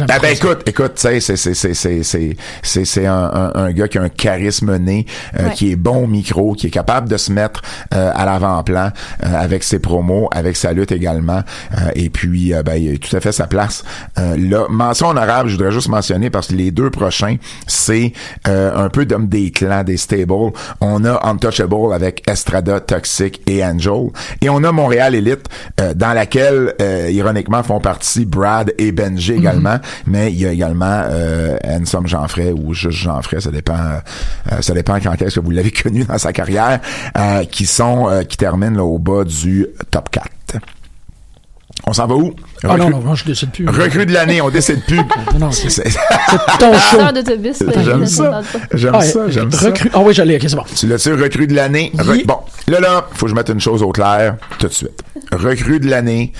[0.00, 3.52] ben, ben, écoute, écoute, tu sais, c'est c'est c'est c'est c'est c'est c'est un, un,
[3.54, 5.06] un gars qui a un charisme né,
[5.38, 5.52] euh, Ouais.
[5.54, 7.62] qui est bon au micro, qui est capable de se mettre
[7.94, 8.90] euh, à l'avant-plan
[9.22, 11.42] euh, avec ses promos, avec sa lutte également.
[11.72, 13.84] Euh, et puis, euh, ben, il a tout à fait sa place.
[14.18, 17.36] Euh, là, mention honorable, je voudrais juste mentionner parce que les deux prochains,
[17.66, 18.12] c'est
[18.48, 20.52] euh, un peu d'hommes des clans, des stables.
[20.80, 24.10] On a Untouchable avec Estrada, Toxic et Angel.
[24.40, 25.48] Et on a Montréal Elite,
[25.80, 29.78] euh, dans laquelle, euh, ironiquement, font partie Brad et Benji également.
[30.06, 33.74] Mais il y a également euh, Handsome Jeanfray ou juste Jeanfray, ça dépend
[34.52, 36.80] euh, ça dépend quand est-ce que vous l'avez connu dans sa carrière,
[37.16, 40.26] euh, qui sont euh, qui terminent là, au bas du top 4.
[41.88, 42.34] On s'en va où?
[42.64, 43.68] Ah Recrue- non, non, moi, je décide plus.
[43.68, 44.98] Recrue de l'année, on décide plus.
[45.38, 45.84] non, C'est-
[46.58, 46.98] Ton show.
[47.84, 48.42] J'aime ça.
[48.74, 49.68] J'aime Ah, ça, j'aime ça.
[49.70, 50.64] recrue- Ah oui, je l'ai, ok, c'est bon.
[50.74, 51.92] Tu l'as-tu recrue de l'année?
[51.96, 52.26] Re-.
[52.26, 55.00] Bon, là, là, faut que je mette une chose au clair tout de suite.
[55.30, 56.32] Recrue de l'année,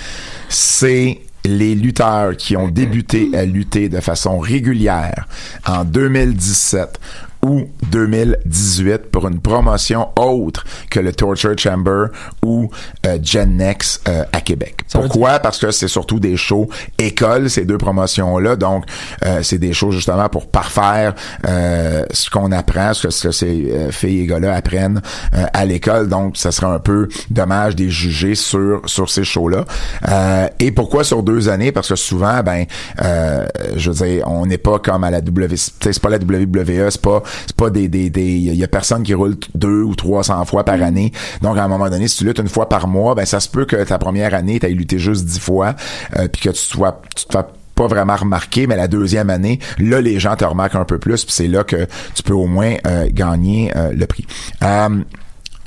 [0.49, 5.27] c'est les lutteurs qui ont débuté à lutter de façon régulière
[5.65, 6.99] en 2017
[7.47, 12.07] ou 2018 pour une promotion autre que le Torture Chamber
[12.43, 12.69] ou
[13.05, 14.81] euh, Gen Next euh, à Québec.
[14.87, 15.39] Ça Pourquoi?
[15.39, 18.55] Parce que c'est surtout des shows écoles, ces deux promotions-là.
[18.57, 18.83] Donc,
[19.25, 21.15] euh, c'est des shows justement pour parfaire
[21.47, 25.01] euh, ce qu'on apprend, ce que, ce que ces filles et gars-là apprennent
[25.33, 26.09] euh, à l'école.
[26.09, 29.65] Donc, ça serait un peu dommage des juger sur sur ces shows-là.
[30.09, 31.71] Euh, et pourquoi sur deux années?
[31.71, 32.65] Parce que souvent, ben,
[33.03, 36.89] euh, je veux dire, on n'est pas comme à la WC, c'est pas la WWE,
[36.89, 39.95] c'est pas c'est pas des des des il y a personne qui roule deux ou
[39.95, 41.11] 300 fois par année.
[41.41, 43.49] Donc à un moment donné, si tu luttes une fois par mois, ben ça se
[43.49, 45.75] peut que ta première année, tu aies lutté juste dix fois,
[46.17, 47.45] euh, puis que tu sois tu te fasses
[47.77, 51.23] pas vraiment remarqué, mais la deuxième année, là, les gens te remarquent un peu plus,
[51.23, 54.25] puis c'est là que tu peux au moins euh, gagner euh, le prix.
[54.63, 54.89] Euh,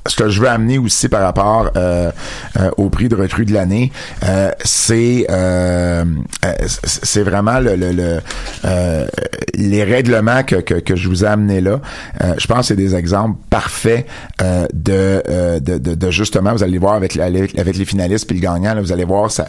[0.06, 2.10] ce que je veux amener aussi par rapport euh,
[2.58, 3.92] euh, au prix de recrue de l'année,
[4.24, 6.04] euh, c'est euh,
[6.44, 6.52] euh,
[6.84, 8.20] c'est vraiment le, le, le,
[8.64, 9.06] euh,
[9.54, 11.80] les règlements que, que, que je vous ai amenés là.
[12.22, 14.06] Euh, je pense que c'est des exemples parfaits
[14.42, 18.26] euh, de, euh, de, de, de justement, vous allez voir avec, la- avec les finalistes
[18.26, 19.48] puis le gagnant, là, vous allez voir, ça,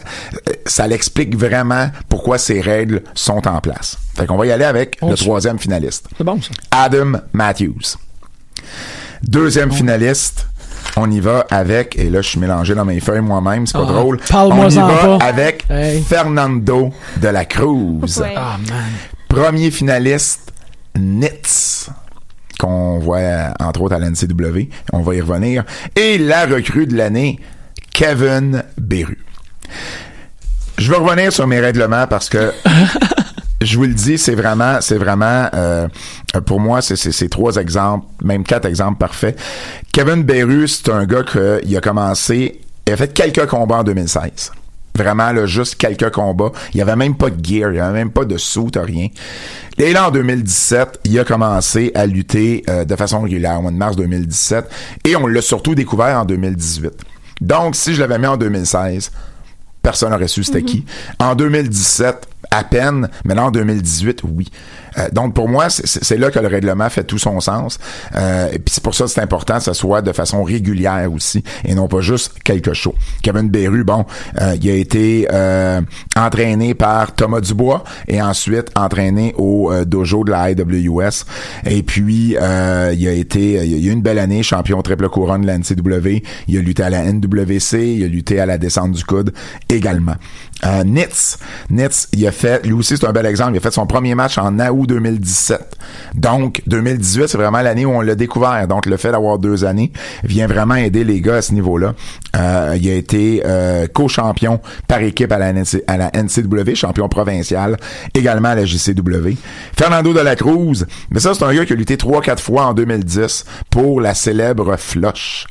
[0.66, 3.96] ça l'explique vraiment pourquoi ces règles sont en place.
[4.14, 6.06] Fait qu'on va y aller avec On le troisième finaliste.
[6.18, 6.50] C'est bon, ça.
[6.70, 7.96] Adam Matthews.
[9.22, 10.46] Deuxième finaliste,
[10.96, 13.86] on y va avec, et là je suis mélangé dans mes feuilles moi-même, c'est pas
[13.88, 14.18] Ah, drôle.
[14.34, 15.24] on y va pas.
[15.24, 16.02] avec Hey.
[16.02, 18.18] Fernando de la Cruz.
[18.20, 18.34] Ouais.
[18.36, 18.82] Ah, man.
[19.28, 20.52] Premier finaliste,
[20.98, 21.88] Nitz
[22.58, 24.68] qu'on voit entre autres à la NCW.
[24.92, 25.64] On va y revenir.
[25.96, 27.40] Et la recrue de l'année,
[27.92, 29.18] Kevin Beru.
[30.78, 32.52] Je vais revenir sur mes règlements parce que
[33.62, 35.88] je vous le dis, c'est vraiment, c'est vraiment, euh,
[36.40, 39.38] pour moi, c'est, trois exemples, même quatre exemples parfaits.
[39.92, 44.52] Kevin Beru, c'est un gars qui a commencé, il a fait quelques combats en 2016.
[44.94, 46.52] Vraiment, là, juste quelques combats.
[46.74, 49.08] Il y avait même pas de gear, il y avait même pas de suit, rien.
[49.78, 53.70] Et là, en 2017, il a commencé à lutter euh, de façon régulière, au mois
[53.70, 54.68] de mars 2017.
[55.04, 56.92] Et on l'a surtout découvert en 2018.
[57.40, 59.10] Donc, si je l'avais mis en 2016,
[59.82, 60.84] personne n'aurait su c'était qui.
[61.18, 64.50] En 2017, à peine, mais là, en 2018, oui.
[64.98, 67.78] Euh, donc, pour moi, c'est- là que le règlement fait tout son sens.
[68.14, 71.10] Euh, et puis, c'est pour ça que c'est important que ça soit de façon régulière
[71.12, 72.94] aussi, et non pas juste quelque chose.
[73.22, 74.04] Kevin Beru, bon,
[74.40, 75.80] euh, il a été euh,
[76.16, 81.24] entraîné par Thomas Dubois, et ensuite entraîné au euh, dojo de la IWS.
[81.66, 85.46] Et puis, il a été, il a eu une belle année, champion triple couronne de
[85.46, 86.22] la NCW.
[86.48, 89.32] Il a lutté à la NWC, il a lutté à la descente du coude
[89.68, 90.14] également.
[90.84, 91.38] Nitz,
[91.70, 94.14] Nitz, il a fait, lui aussi c'est un bel exemple, il a fait son premier
[94.14, 95.76] match en août 2017.
[96.14, 98.66] Donc 2018, c'est vraiment l'année où on l'a découvert.
[98.68, 99.92] Donc le fait d'avoir deux années
[100.24, 101.94] vient vraiment aider les gars à ce niveau-là.
[102.36, 107.08] Euh, il a été euh, co-champion par équipe à la, NC à la NCW, champion
[107.08, 107.76] provincial,
[108.14, 109.36] également à la JCW.
[109.76, 112.66] Fernando de la Cruz, mais ça c'est un gars qui a lutté trois quatre fois
[112.66, 115.46] en 2010 pour la célèbre Flush,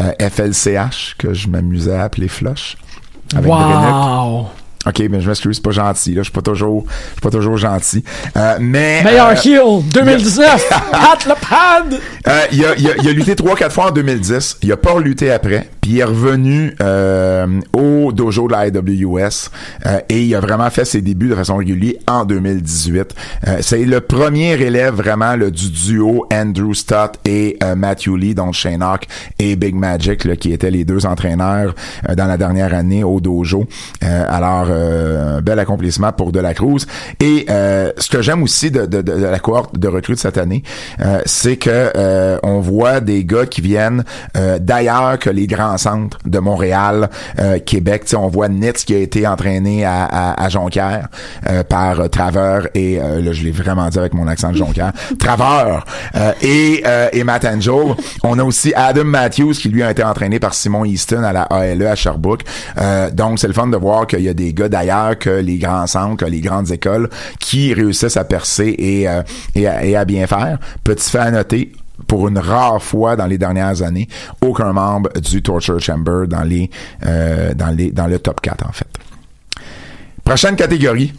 [0.00, 2.76] euh, FLCH que je m'amusais à appeler Flush.
[3.34, 4.46] Avec Brennick.
[4.86, 6.14] OK, mais je m'excuse, c'est pas gentil.
[6.14, 8.04] Là, je suis pas toujours, je suis pas toujours gentil.
[8.36, 10.72] Euh, mais Meilleur euh, heel 2019!
[10.92, 12.00] Hâte le pad!
[12.28, 14.58] euh, il, a, il, a, il a lutté trois quatre fois en 2010.
[14.62, 15.68] Il a pas lutté après.
[15.80, 19.50] Puis il est revenu euh, au dojo de la IWS
[19.86, 23.14] euh, et il a vraiment fait ses débuts de façon régulière en 2018.
[23.46, 28.54] Euh, c'est le premier élève vraiment là, du duo Andrew Stott et Matthew Lee, donc
[28.54, 29.06] Shane Hawk
[29.38, 31.74] et Big Magic, là, qui étaient les deux entraîneurs
[32.08, 33.66] euh, dans la dernière année au dojo.
[34.02, 36.86] Euh, alors, euh, un bel accomplissement pour De La Cruz.
[37.20, 40.18] Et euh, ce que j'aime aussi de, de, de, de la cohorte de recrues de
[40.18, 40.62] cette année,
[41.00, 44.04] euh, c'est que euh, on voit des gars qui viennent
[44.36, 48.02] euh, d'ailleurs que les grands centres de Montréal, euh, Québec.
[48.04, 51.08] Tu sais, on voit Nitz qui a été entraîné à, à, à Jonquière
[51.48, 54.92] euh, par Traveur et euh, là je l'ai vraiment dit avec mon accent de Jonquière,
[55.18, 55.84] Traveur
[56.14, 57.94] euh, et euh, et Matt Angel.
[58.22, 61.42] On a aussi Adam Matthews qui lui a été entraîné par Simon Easton à la
[61.42, 62.42] ALE à Sherbrooke.
[62.78, 65.58] Euh, donc c'est le fun de voir qu'il y a des gars d'ailleurs que les
[65.58, 67.08] grands centres, que les grandes écoles
[67.40, 69.22] qui réussissent à percer et euh,
[69.54, 70.58] et, à, bien faire.
[70.84, 71.72] Petit fait à noter,
[72.06, 74.08] pour une rare fois dans les dernières années,
[74.40, 76.70] aucun membre du Torture Chamber dans les
[77.04, 78.88] euh, dans les dans le top 4 en fait.
[80.24, 81.12] Prochaine catégorie.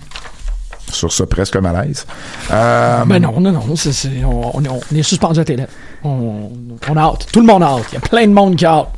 [0.89, 2.05] Sur ce presque malaise.
[2.49, 5.65] Euh, Ben non, non, non, on est suspendu à télé.
[6.01, 6.49] On,
[6.87, 7.27] on a hâte.
[7.29, 7.87] Tout le monde a hâte.
[7.91, 8.96] Il y a plein de monde qui a hâte.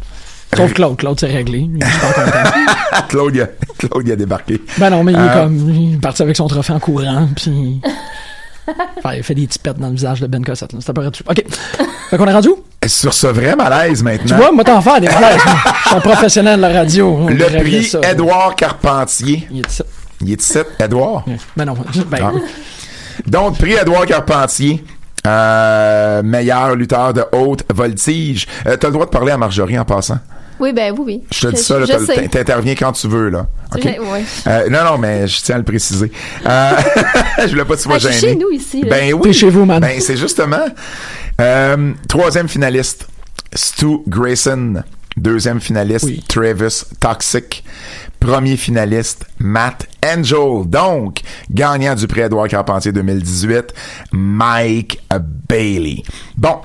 [0.56, 0.98] Sauf Claude.
[0.98, 1.70] Claude, c'est réglé.
[1.82, 3.04] Je suis pas content.
[3.10, 4.62] Claude, il a, Claude, il a débarqué.
[4.78, 7.28] Ben non, mais il est Euh, comme, il est parti avec son trophée en courant,
[7.36, 7.82] puis...
[9.00, 10.80] Enfin, il fait des petits pets dans le visage de Ben Cossette, là.
[10.80, 11.24] C'était pas dessus.
[11.28, 11.44] OK.
[12.10, 12.64] Fait qu'on est rendu où?
[12.86, 14.28] Sur ce vrai malaise maintenant?
[14.28, 15.42] Tu vois, moi, t'en faire des malaises.
[15.44, 17.28] Je suis un professionnel de la radio.
[17.30, 18.00] Le prix ça.
[18.12, 19.48] Édouard Carpentier.
[19.52, 19.84] Il est ici.
[20.22, 21.26] Il est ici, Édouard?
[21.58, 21.76] Ben non.
[22.10, 22.32] Ben, Ah.
[23.26, 24.84] Donc, prix Édouard Carpentier.
[25.26, 28.48] euh, meilleur lutteur de haute voltige.
[28.68, 30.20] Euh, T'as le droit de parler à Marjorie en passant.
[30.60, 31.24] Oui, ben oui, oui.
[31.32, 32.28] Je te dis ça, sais.
[32.28, 33.48] t'interviens quand tu veux, là.
[33.74, 33.82] OK?
[33.84, 34.24] Je- ouais.
[34.48, 36.12] Euh, non, non, mais je tiens à le préciser.
[36.46, 36.72] Euh,
[37.44, 38.18] je voulais pas que tu sois Ah, gêné.
[38.20, 38.90] chez nous ici, là.
[38.90, 39.34] Ben oui.
[39.34, 39.80] Chez vous, man.
[39.80, 40.66] Ben, c'est justement.
[41.40, 43.08] Euh, troisième finaliste,
[43.54, 44.84] Stu Grayson.
[45.18, 47.64] Deuxième finaliste, Travis Toxic.
[48.20, 50.64] Premier finaliste, Matt Angel.
[50.66, 53.74] Donc, gagnant du prix Edouard Carpentier 2018,
[54.12, 55.00] Mike
[55.48, 56.04] Bailey.
[56.38, 56.58] Bon,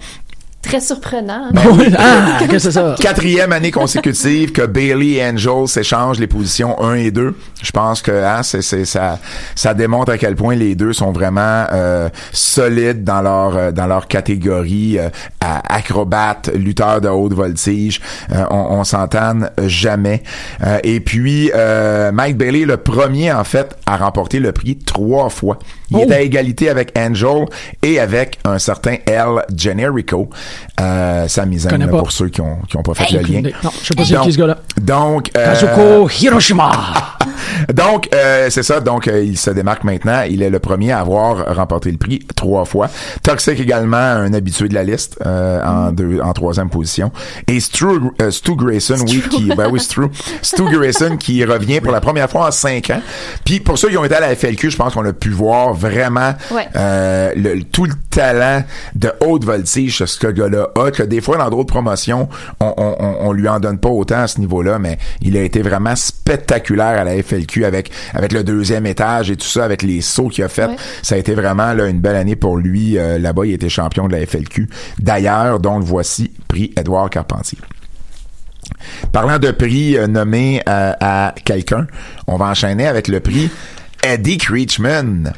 [0.64, 1.44] Très surprenant.
[1.46, 1.50] hein.
[1.52, 2.94] Ben ah, qu'est-ce que c'est ça?
[3.00, 7.34] Quatrième année consécutive que Bailey et Angel s'échangent les positions 1 et 2.
[7.62, 9.18] Je pense que hein, c'est, c'est- ça,
[9.54, 13.86] ça démontre à quel point les deux sont vraiment euh, solides dans leur euh, dans
[13.86, 15.08] leur catégorie euh,
[15.68, 18.00] acrobates, lutteurs de haute voltige.
[18.32, 20.22] Euh, on, on s'entende jamais.
[20.64, 24.76] Euh, et puis euh, Mike Bailey, est le premier en fait à remporter le prix
[24.78, 25.58] trois fois.
[25.90, 27.44] Il est à égalité avec Angel
[27.82, 30.28] et avec un certain El Generico.
[30.80, 31.98] Euh, sa mise Connais pas.
[31.98, 33.50] pour ceux qui ont, qui ont pas fait Hey, le lien.
[33.62, 34.58] non, je sais pas c'est Donc- qui ce gars-là.
[34.80, 36.70] Donc, euh, Kazuko Hiroshima.
[37.72, 38.80] Donc euh, c'est ça.
[38.80, 40.22] Donc, euh, il se démarque maintenant.
[40.28, 42.88] Il est le premier à avoir remporté le prix trois fois.
[43.22, 47.10] Toxic également, un habitué de la liste euh, en deux, en troisième position.
[47.46, 47.86] Et Stu,
[48.20, 50.02] euh, Stu Grayson, oui, qui, ben oui, Stu,
[50.42, 53.00] Stu Grayson qui revient pour la première fois en cinq ans.
[53.44, 55.72] Puis pour ceux qui ont été à la FLQ, je pense qu'on a pu voir
[55.74, 56.66] vraiment Ouais.
[56.76, 58.62] euh, le, tout le talent
[58.94, 62.28] de haute voltige que ce gars-là a, que des fois dans d'autres promotions,
[62.60, 65.42] on, on, on, on lui en donne pas autant à ce niveau-là, mais il a
[65.42, 69.82] été vraiment spectaculaire à la FLQ avec avec le deuxième étage et tout ça, avec
[69.82, 70.66] les sauts qu'il a fait.
[70.66, 70.76] Ouais.
[71.02, 72.98] Ça a été vraiment là, une belle année pour lui.
[72.98, 74.68] Euh, Là-bas, il était champion de la FLQ.
[74.98, 77.58] D'ailleurs, donc voici prix Edouard Carpentier.
[79.12, 81.86] Parlant de prix euh, nommé euh, à quelqu'un,
[82.26, 83.50] on va enchaîner avec le prix
[84.02, 85.32] Eddie Creechman.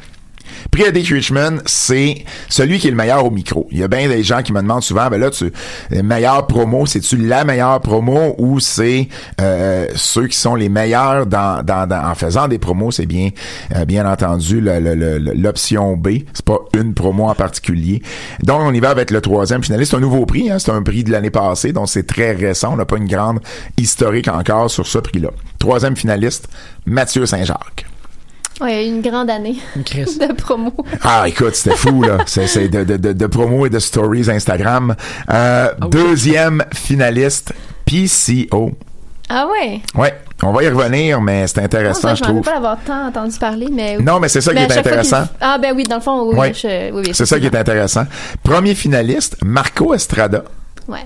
[0.71, 3.67] Prix Eddie Creechman, c'est celui qui est le meilleur au micro.
[3.71, 5.51] Il y a bien des gens qui me demandent souvent, ben là, tu,
[5.89, 9.07] le meilleur promo, c'est-tu la meilleure promo ou c'est
[9.41, 13.29] euh, ceux qui sont les meilleurs dans, dans, dans- en faisant des promos, c'est bien,
[13.75, 16.09] euh, bien entendu l'option B.
[16.33, 18.01] C'est pas une promo en particulier.
[18.43, 19.91] Donc, on y va avec le troisième finaliste.
[19.91, 22.73] C'est un nouveau prix, hein, c'est un prix de l'année passée, donc c'est très récent.
[22.73, 23.39] On n'a pas une grande
[23.77, 25.29] historique encore sur ce prix-là.
[25.59, 26.47] Troisième finaliste,
[26.85, 27.85] Mathieu Saint-Jacques.
[28.59, 30.17] Ouais, une grande année Chris.
[30.19, 30.73] de promo.
[31.03, 32.17] Ah, écoute, c'était fou, là.
[32.25, 34.95] C'est, c'est de, de, de, de promo et de stories Instagram.
[35.31, 37.53] Euh, deuxième finaliste,
[37.85, 38.71] PCO.
[39.29, 39.81] Ah ouais?
[39.95, 42.41] Ouais, on va y revenir, mais c'est Ah, intéressant, ça, je je trouve.
[42.41, 43.97] pas l'avoir tant entendu parler, mais.
[43.97, 45.25] Non, mais c'est ça qui est intéressant.
[45.41, 46.35] Ah, ben oui, dans le fond, oui.
[46.37, 46.53] Ouais.
[46.53, 48.05] je- oui, oui, C'est ça qui est intéressant.
[48.43, 50.43] Premier finaliste, Marco Estrada.
[50.87, 51.05] Ouais.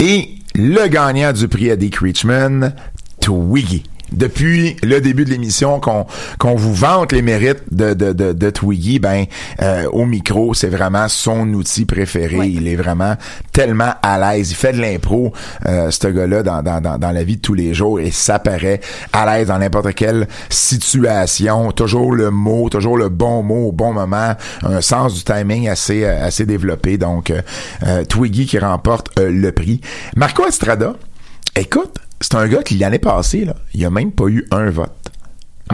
[0.00, 2.72] Et le gagnant du prix Eddie Creechman,
[3.20, 3.84] Twiggy.
[4.12, 6.06] Depuis le début de l'émission qu'on
[6.38, 9.24] qu'on vous vante les mérites de, de, de, de Twiggy, ben
[9.62, 12.46] euh, au micro, c'est vraiment son outil préféré.
[12.46, 13.16] Il est vraiment
[13.52, 14.50] tellement à l'aise.
[14.50, 15.32] Il fait de l'impro,
[15.66, 18.38] euh, ce gars-là, dans, dans, dans, dans la vie de tous les jours, et ça
[18.38, 18.80] paraît
[19.12, 21.72] à l'aise dans n'importe quelle situation.
[21.72, 26.04] Toujours le mot, toujours le bon mot au bon moment, un sens du timing assez
[26.04, 26.98] euh, assez développé.
[26.98, 27.42] Donc, euh,
[27.84, 29.80] euh, Twiggy qui remporte euh, le prix.
[30.16, 30.94] Marco Estrada,
[31.56, 35.03] écoute, c'est un gars qui l'année passée, là, il a même pas eu un vote.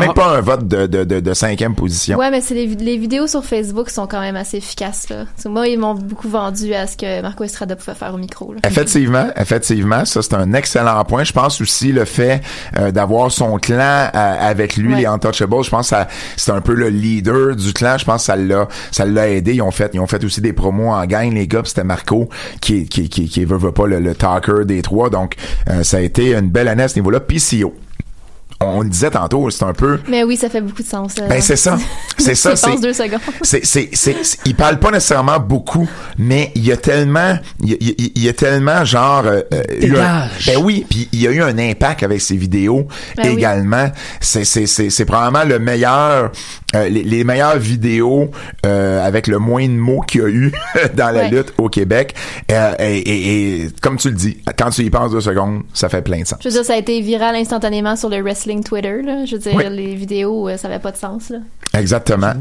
[0.00, 0.14] Même Ah.
[0.14, 2.18] pas un vote de, de, de, de cinquième position.
[2.18, 5.24] Ouais, mais c'est les, les vidéos sur Facebook sont quand même assez efficaces, là.
[5.46, 8.60] Moi, ils m'ont beaucoup vendu à ce que Marco Estrada pouvait faire au micro, là.
[8.66, 11.24] Effectivement, effectivement, ça c'est un excellent point.
[11.24, 12.40] Je pense aussi le fait
[12.78, 15.00] euh, d'avoir son clan euh, avec lui, Ouais.
[15.00, 15.62] les Untouchables.
[15.64, 17.96] Je pense que ça- c'est un peu le leader du clan.
[17.98, 19.54] Je pense que ça l'a, ça l'a aidé.
[19.54, 21.62] Ils ont fait, ils ont fait aussi des promos en gang, les gars.
[21.64, 22.28] C'était Marco
[22.60, 25.10] qui, qui, qui, qui veut, veut pas le, le talker des trois.
[25.10, 25.34] Donc
[25.68, 27.20] euh, ça a été une belle année à ce niveau-là.
[27.20, 27.74] PCO.
[28.62, 31.16] On le disait tantôt, c'est un peu Mais oui, ça fait beaucoup de sens.
[31.18, 31.26] là.
[31.28, 31.78] ben c'est ça,
[32.18, 33.20] c'est ça, J'y pense c'est deux secondes.
[33.42, 37.70] c'est c'est c'est c'est- il parle pas nécessairement beaucoup, mais il y a tellement il
[37.70, 40.46] y a, il y a- il y a tellement genre euh, euh, eu un- Dégage.
[40.46, 43.32] ben oui, puis il y a eu un impact avec ses vidéos Ben oui.
[43.34, 43.90] également.
[44.20, 46.30] C'est c'est c'est c'est probablement le meilleur
[46.74, 48.30] euh, les, les meilleures vidéos
[48.66, 50.52] euh, avec le moins de mots qu'il y a eu
[50.94, 51.30] dans la Ouais.
[51.30, 52.14] lutte au Québec.
[52.52, 55.88] Euh, et, et- et comme tu le dis, quand tu y penses deux secondes, ça
[55.88, 56.38] fait plein de sens.
[56.42, 59.24] Je veux dire, ça a été viral instantanément sur le wrestling Twitter, là.
[59.24, 59.64] Je veux dire, Oui.
[59.70, 61.38] les vidéos, euh, ça avait pas de sens, là.
[61.72, 62.32] Exactement.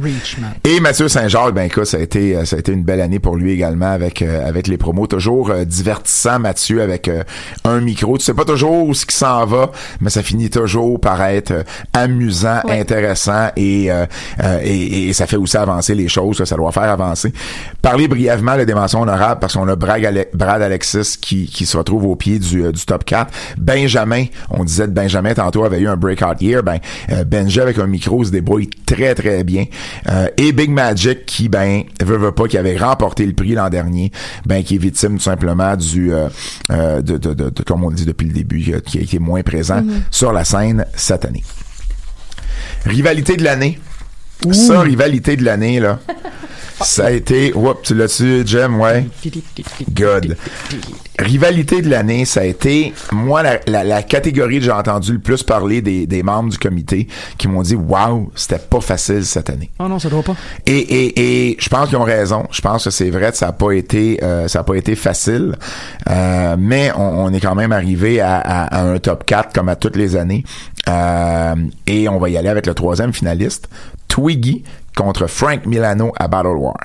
[0.65, 3.19] Et Mathieu Saint-Jacques, ben écoute, ça a été euh, ça a été une belle année
[3.19, 5.05] pour lui également avec euh, avec les promos.
[5.05, 7.23] Toujours euh, divertissant, Mathieu, avec euh,
[7.63, 8.17] un micro.
[8.17, 11.51] Tu sais pas toujours où ce qui s'en va, mais ça finit toujours par être
[11.51, 12.79] euh, amusant, Ouais.
[12.79, 14.05] intéressant et, euh,
[14.43, 16.37] euh, et et ça fait aussi avancer les choses.
[16.37, 17.31] Ça, ça doit faire avancer.
[17.83, 21.67] Parler brièvement de des mentions honorables parce qu'on a Brad, Ale- Brad Alexis qui qui
[21.67, 23.31] se retrouve au pied du euh, du top 4.
[23.59, 26.63] Benjamin, on disait de Benjamin tantôt avait eu un breakout year.
[26.63, 26.79] Ben
[27.11, 29.65] euh, Benji avec un micro se débrouille très très bien.
[30.09, 33.69] Euh, et Big Magic qui ben veut, veut pas qui avait remporté le prix l'an
[33.69, 34.11] dernier,
[34.45, 36.29] ben qui est victime tout simplement du euh,
[37.01, 39.19] de, de, de, de- comme on le dit depuis le début qui a- qui été
[39.19, 40.01] moins présent Mhm.
[40.09, 41.43] sur la scène cette année.
[42.85, 43.79] Rivalité de l'année.
[44.53, 45.99] Ça, rivalité de l'année, là.
[46.81, 47.53] Ça a été.
[47.53, 49.05] Oups, tu l'as su, Jem, ouais.
[49.93, 50.37] Good.
[51.17, 55.19] Rivalité de l'année, ça a été, moi, la, la, la catégorie que j'ai entendu le
[55.19, 59.49] plus parler des, des membres du comité qui m'ont dit Waouh, c'était pas facile cette
[59.49, 59.69] année.
[59.79, 60.35] Ah non, ça doit pas.
[60.65, 62.47] Et, et, et je pense qu'ils ont raison.
[62.51, 64.95] Je pense que c'est vrai que ça n'a pas été euh, ça a pas été
[64.95, 65.55] facile.
[66.09, 69.67] Euh, mais on, on est quand même arrivé à, à- à un top 4 comme
[69.67, 70.45] à toutes les années.
[70.87, 73.67] Euh, et on va y aller avec le troisième finaliste,
[74.07, 74.63] Twiggy
[74.99, 76.75] contre Frank Milano à Battle War.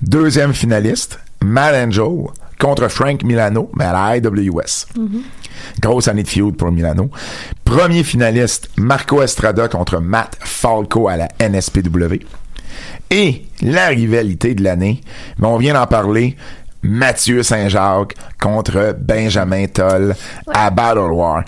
[0.00, 4.86] Deuxième finaliste, Matt Angel contre Frank Milano, mais à la IWS.
[5.80, 7.10] Grosse année de feud pour Milano.
[7.64, 12.24] Premier finaliste, Marco Estrada contre Matt Falco à la NSPW.
[13.10, 15.00] Et la rivalité de l'année,
[15.38, 16.36] mais on vient d'en parler,
[16.82, 20.14] Mathieu Saint-Jacques contre Benjamin Toll
[20.52, 21.42] à Battle War.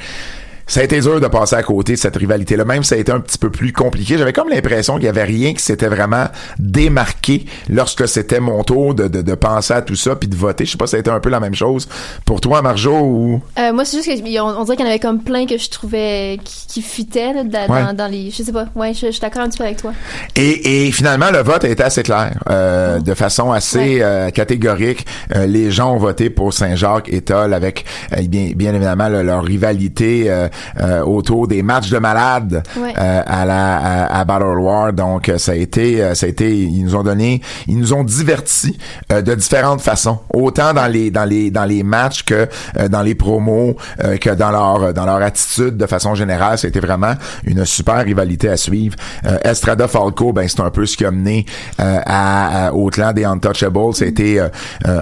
[0.69, 2.64] Ça a été dur de passer à côté de cette rivalité-là.
[2.64, 4.16] Même si ça a été un petit peu plus compliqué.
[4.19, 6.27] J'avais comme l'impression qu'il y avait rien qui s'était vraiment
[6.59, 10.64] démarqué lorsque c'était mon tour de, de, de penser à tout ça puis de voter.
[10.66, 11.89] Je sais pas si ça a été un peu la même chose
[12.25, 13.43] pour toi, Marjo, ou...
[13.59, 15.69] Euh, moi, c'est juste que on, dirait qu'il y en avait comme plein que je
[15.71, 17.83] trouvais qui, qui fitaient là, dans, Ouais.
[17.83, 18.31] dans, dans les.
[18.31, 18.66] Je sais pas.
[18.75, 19.93] Ouais, je, je suis d'accord un petit peu avec toi.
[20.37, 22.33] Et, et finalement, le vote a été assez clair.
[22.51, 27.53] Euh, De façon assez euh, catégorique, Euh, les gens ont voté pour Saint-Jacques et Toll
[27.55, 27.85] avec,
[28.16, 30.31] euh, bien, bien évidemment, le- leur rivalité
[30.80, 32.92] euh, autour des matchs de malades Ouais.
[32.98, 34.92] euh, à la à, à Battle War.
[34.92, 37.92] Donc, euh, ça a été, euh, ça a été, ils nous ont donné, ils nous
[37.92, 38.78] ont divertis
[39.12, 42.48] euh, de différentes façons, autant dans les dans les dans les matchs que
[42.78, 46.59] euh, dans les promos, euh, que dans leur dans leur attitude de façon générale.
[46.59, 48.96] C'était vraiment une super rivalité à suivre.
[49.26, 51.46] Euh, Estrada Falco, ben c'est un peu ce qui a mené
[51.80, 53.94] euh, à, à- au clan des Untouchables.
[53.94, 54.40] C'était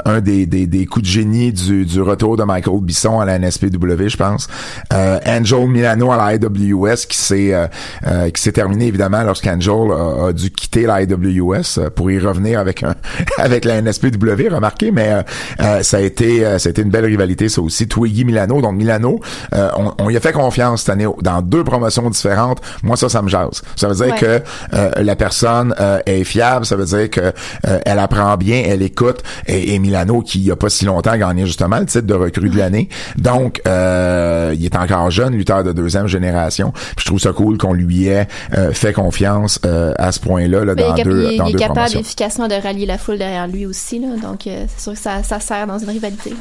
[0.04, 3.38] un des, des, des coups de génie du, du retour de Michael Bisson à la
[3.38, 4.48] NSPW, je pense.
[4.92, 5.18] Euh,
[5.55, 7.66] Angel Milano à la IWS qui s'est euh,
[8.07, 12.18] euh, qui s'est terminé évidemment lorsqu'Angel a, a dû quitter la IWS euh, pour y
[12.18, 12.94] revenir avec un
[13.38, 15.22] avec la NSPW, remarquez, mais euh,
[15.61, 17.86] euh, ça a été ça a été une belle rivalité ça aussi.
[17.86, 19.20] Twiggy Milano, donc Milano,
[19.55, 22.61] euh, on, on y a fait confiance cette année dans deux promotions différentes.
[22.82, 23.62] Moi ça ça me jase.
[23.76, 24.18] Ça veut dire Ouais.
[24.20, 24.42] que
[24.74, 28.82] euh, la personne euh, est fiable, ça veut dire que euh, elle apprend bien, elle
[28.82, 31.86] écoute et, et Milano qui il y a pas si longtemps a gagné justement le
[31.86, 32.88] titre de recrue de l'année.
[33.16, 36.72] Donc euh, il est encore jeune, lutteur de deuxième génération.
[36.72, 38.26] Puis je trouve ça cool qu'on lui ait
[38.57, 41.59] euh, fait confiance euh, à ce point-là là, dans il deux il dans il est
[41.59, 43.99] capable efficacement de rallier la foule derrière lui aussi.
[44.01, 46.34] Là, donc, euh, c'est sûr que ça, ça sert dans une rivalité.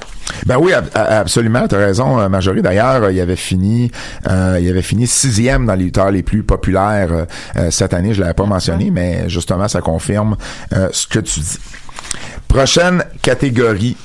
[0.45, 2.61] Ben oui, ab- absolument, t'as raison, Marjorie.
[2.61, 3.91] D'ailleurs, il avait fini,
[4.27, 7.25] il avait fini sixième dans les lutteurs les plus populaires
[7.69, 8.13] cette année.
[8.13, 10.35] Je l'avais pas mentionné, mais justement, ça confirme
[10.91, 11.57] ce que tu dis.
[12.47, 13.97] Prochaine catégorie.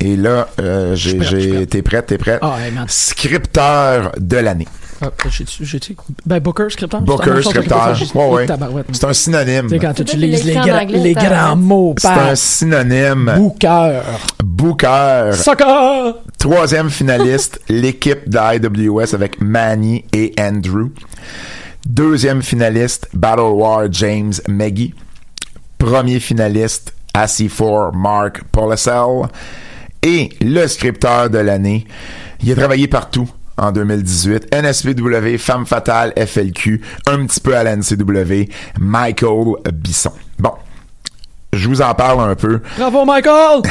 [0.00, 2.38] Et là, euh, j'ai, j'ai, t'es prête, t'es prête.
[2.42, 2.72] Ah, hey.
[2.86, 4.68] Scripteur de l'année.
[5.00, 5.96] Ah, j'ai-tu,
[6.26, 7.00] ben, Booker, scripteur.
[7.02, 7.94] Booker, C'est scripteur.
[8.16, 8.46] Ouais.
[8.92, 9.68] C'est un synonyme.
[9.68, 13.32] Sais, quand tu utilises les, gra- les grands mots, C'est par un synonyme.
[13.36, 14.00] Booker.
[14.42, 15.30] Booker.
[15.34, 16.14] Soccer!
[16.38, 20.88] Troisième finaliste, l'équipe de IWS avec Manny et Andrew.
[21.86, 24.94] Deuxième finaliste, Battle War James Maggie.
[25.78, 29.28] Premier finaliste, AC4 Mark Polisel.
[30.02, 31.86] Et le scripteur de l'année,
[32.42, 34.54] il a travaillé partout en 2018.
[34.54, 40.12] NSPW, Femme Fatale, FLQ, un petit peu à la NCW, Michael Bisson.
[40.38, 40.52] Bon.
[41.54, 42.60] Je vous en parle un peu.
[42.76, 43.62] Bravo, Michael!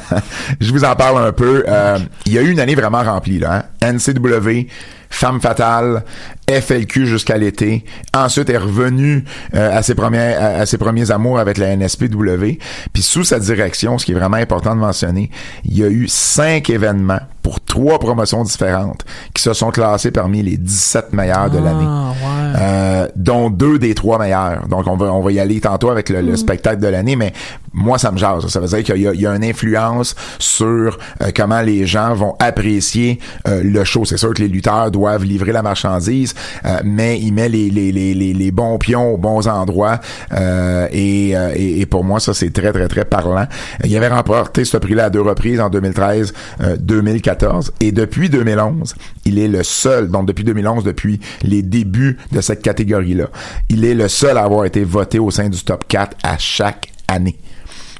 [0.60, 1.64] je vous en parle un peu.
[1.68, 3.66] Euh, il y a eu une année vraiment remplie, là.
[3.82, 3.92] Hein?
[3.92, 4.68] NCW,
[5.10, 6.04] Femme Fatale,
[6.48, 7.84] FLQ jusqu'à l'été.
[8.14, 12.58] Ensuite, est revenu euh, à, ses premiers, à, à ses premiers amours avec la NSPW.
[12.92, 15.30] Puis sous sa direction, ce qui est vraiment important de mentionner,
[15.64, 20.42] il y a eu cinq événements pour trois promotions différentes qui se sont classés parmi
[20.42, 21.86] les 17 meilleurs de l'année.
[21.86, 22.52] Ah, ouais.
[22.58, 24.66] Euh, dont deux des trois meilleurs.
[24.68, 27.32] Donc on va on va y aller tantôt avec le, le spectacle de l'année, mais
[27.72, 28.46] moi, ça me jase.
[28.48, 31.86] Ça veut dire qu'il y a, il y a une influence sur euh, comment les
[31.86, 34.04] gens vont apprécier le show.
[34.04, 36.34] C'est sûr que les lutteurs doivent livrer la marchandise,
[36.64, 40.00] euh, mais il met les, bons pions aux bons endroits.
[40.32, 43.46] euh, et, euh, et, et pour moi, ça, c'est très, très, très parlant.
[43.84, 46.32] Il avait remporté ce prix-là à deux reprises, en 2013,
[46.62, 47.72] euh, 2014.
[47.80, 48.94] Et depuis 2011,
[49.26, 53.26] il est le seul, donc depuis 2011, depuis les débuts de cette catégorie-là,
[53.68, 56.88] il est le seul à avoir été voté au sein du top 4 à chaque
[57.08, 57.36] année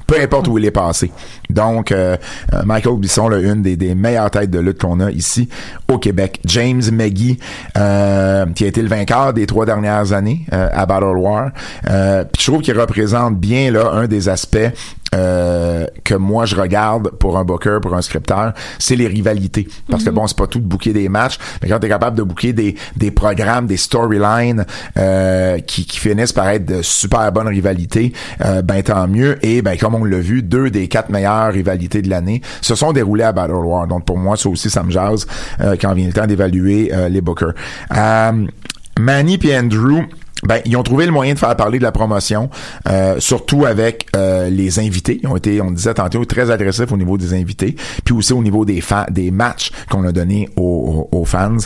[0.06, 1.10] peu importe où il est passé.
[1.50, 2.16] Donc, euh,
[2.52, 5.48] euh, Michael Bisson, là, une des, des meilleures têtes de lutte qu'on a ici
[5.88, 6.40] au Québec.
[6.44, 7.38] James McGee,
[7.76, 11.50] euh, qui a été le vainqueur des trois dernières années euh, à Battle War.
[11.88, 14.58] Euh, puis je trouve qu'il représente bien là un des aspects
[15.14, 19.68] euh, que moi je regarde pour un booker, pour un scripteur, c'est les rivalités.
[19.88, 22.22] Parce que bon, c'est pas tout de booker des matchs, mais quand t'es capable de
[22.22, 24.66] booker des, des programmes, des storylines
[24.98, 28.12] euh, qui, qui finissent par être de super bonnes rivalités,
[28.44, 29.38] euh, ben tant mieux.
[29.46, 31.10] Et ben comme on l'a vu, deux des quatre
[31.44, 33.86] rivalités de l'année se sont déroulées à Battle War.
[33.86, 35.26] Donc pour moi, ça aussi, ça me jase
[35.60, 37.54] euh, quand vient le temps d'évaluer euh, les bookers.
[37.96, 38.46] Euh,
[38.98, 40.02] Manny et Andrew,
[40.44, 42.50] ben, ils ont trouvé le moyen de faire parler de la promotion,
[42.88, 45.18] euh, surtout avec euh, les invités.
[45.22, 47.74] Ils ont été, on disait tantôt, très agressifs au niveau des invités,
[48.04, 51.56] puis aussi au niveau des fans, des matchs qu'on a donnés aux, aux- fans.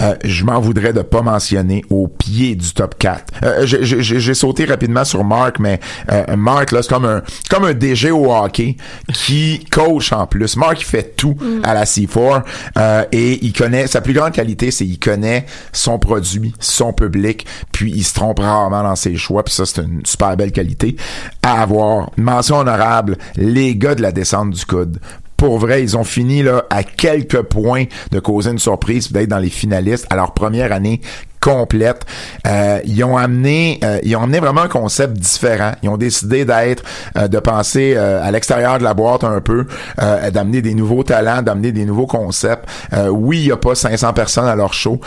[0.00, 3.24] Euh, je m'en voudrais de pas mentionner au pied du top 4.
[3.44, 5.78] Euh, j'ai- j'ai sauté rapidement sur Mark, mais
[6.10, 8.76] euh, Mark là, c'est comme un comme un DG au hockey
[9.12, 10.56] qui coach en plus.
[10.56, 12.42] Mark il fait tout à la C4
[12.78, 17.46] euh, et il connaît sa plus grande qualité, c'est il connaît son produit, son public,
[17.72, 20.96] puis il se trompe rarement dans ses choix, puis ça c'est une super belle qualité
[21.42, 22.10] à avoir.
[22.16, 25.00] Mention honorable, les gars de la descente du coude.
[25.36, 29.38] Pour vrai, ils ont fini là à quelques points de causer une surprise, d'être dans
[29.38, 31.02] les finalistes à leur première année
[31.46, 32.04] complète.
[32.46, 35.72] Euh, ils ont amené, euh, ils ont amené vraiment un concept différent.
[35.82, 36.82] Ils ont décidé d'être,
[37.16, 39.66] euh, de penser euh, à l'extérieur de la boîte un peu,
[40.02, 42.68] euh, d'amener des nouveaux talents, d'amener des nouveaux concepts.
[42.92, 45.00] Euh, oui, il y a pas 500 personnes à leur show,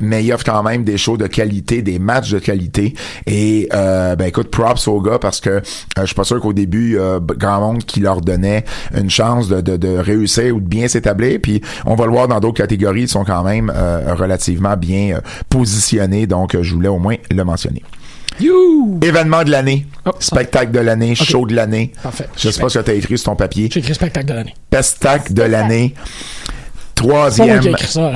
[0.00, 2.94] mais ils offrent quand même des shows de qualité, des matchs de qualité.
[3.26, 5.60] Et ben écoute, props aux gars parce que
[5.96, 8.64] je suis pas sûr qu'au début, il y a grand monde qui leur donnait
[8.96, 11.38] une chance de, de, de réussir ou de bien s'établir.
[11.42, 13.72] Puis on va le voir dans d'autres catégories, ils sont quand même
[14.16, 15.20] relativement bien euh,
[16.26, 17.82] Donc, je voulais au moins le mentionner.
[19.02, 19.86] Événement de l'année,
[20.18, 21.92] spectacle de l'année, show de l'année.
[22.02, 22.28] Parfait.
[22.36, 23.68] Je sais pas ce que tu as écrit sur ton papier.
[23.70, 24.54] J'ai écrit spectacle de l'année.
[24.80, 25.94] Spectacle de l'année.
[25.96, 26.02] Pas
[26.94, 28.12] Troisième, ça,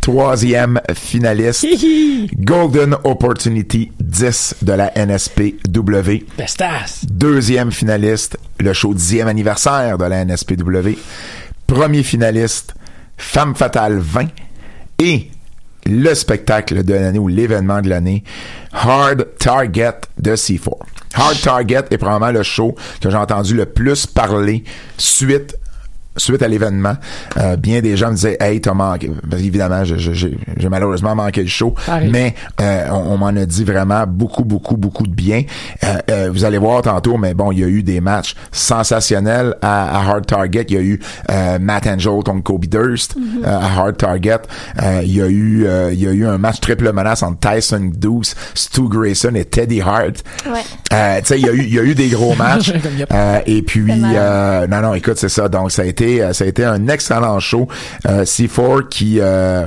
[0.00, 1.64] troisième finaliste.
[2.36, 6.24] Golden Opportunity 10 de la NSPW.
[6.36, 7.04] Bestas.
[7.08, 10.98] Deuxième finaliste, le show 10e anniversaire de la NSPW.
[11.68, 12.74] Premier finaliste,
[13.16, 14.26] Femme Fatale 20.
[14.98, 15.30] Et
[15.86, 18.24] le spectacle de l'année ou l'événement de l'année,
[18.72, 20.78] Hard Target de C4.
[21.14, 24.64] Hard Target est probablement le show que j'ai entendu le plus parler
[24.98, 25.56] suite
[26.16, 26.94] suite à l'événement,
[27.38, 29.10] euh, bien des gens me disaient Hey, t'as manqué.
[29.28, 31.74] Parce qu'évidemment, j'ai j'ai malheureusement manqué le show.
[31.86, 32.10] Pareil.
[32.10, 35.42] Mais euh, on, on m'en a dit vraiment beaucoup, beaucoup, beaucoup de bien.
[35.84, 39.54] Euh, euh, vous allez voir tantôt, mais bon, il y a eu des matchs sensationnels
[39.62, 40.66] à, à Hard Target.
[40.68, 41.00] Il y a eu
[41.30, 44.38] euh, Matt Angel contre Kobe Durst euh, à Hard Target.
[44.82, 47.38] Euh, il y a eu euh, il y a eu un match triple menace entre
[47.38, 50.22] Tyson Deuce, Stu Grayson et Teddy Hart.
[50.46, 50.60] Ouais.
[50.92, 52.72] Euh, tu sais, il y a eu, il y a eu des gros matchs.
[53.12, 55.48] Euh, et puis, euh, non, non, écoute, c'est ça.
[55.48, 57.68] Donc, ça a été, euh, ça a été un excellent show.
[58.06, 59.66] Euh, C4 qui, euh,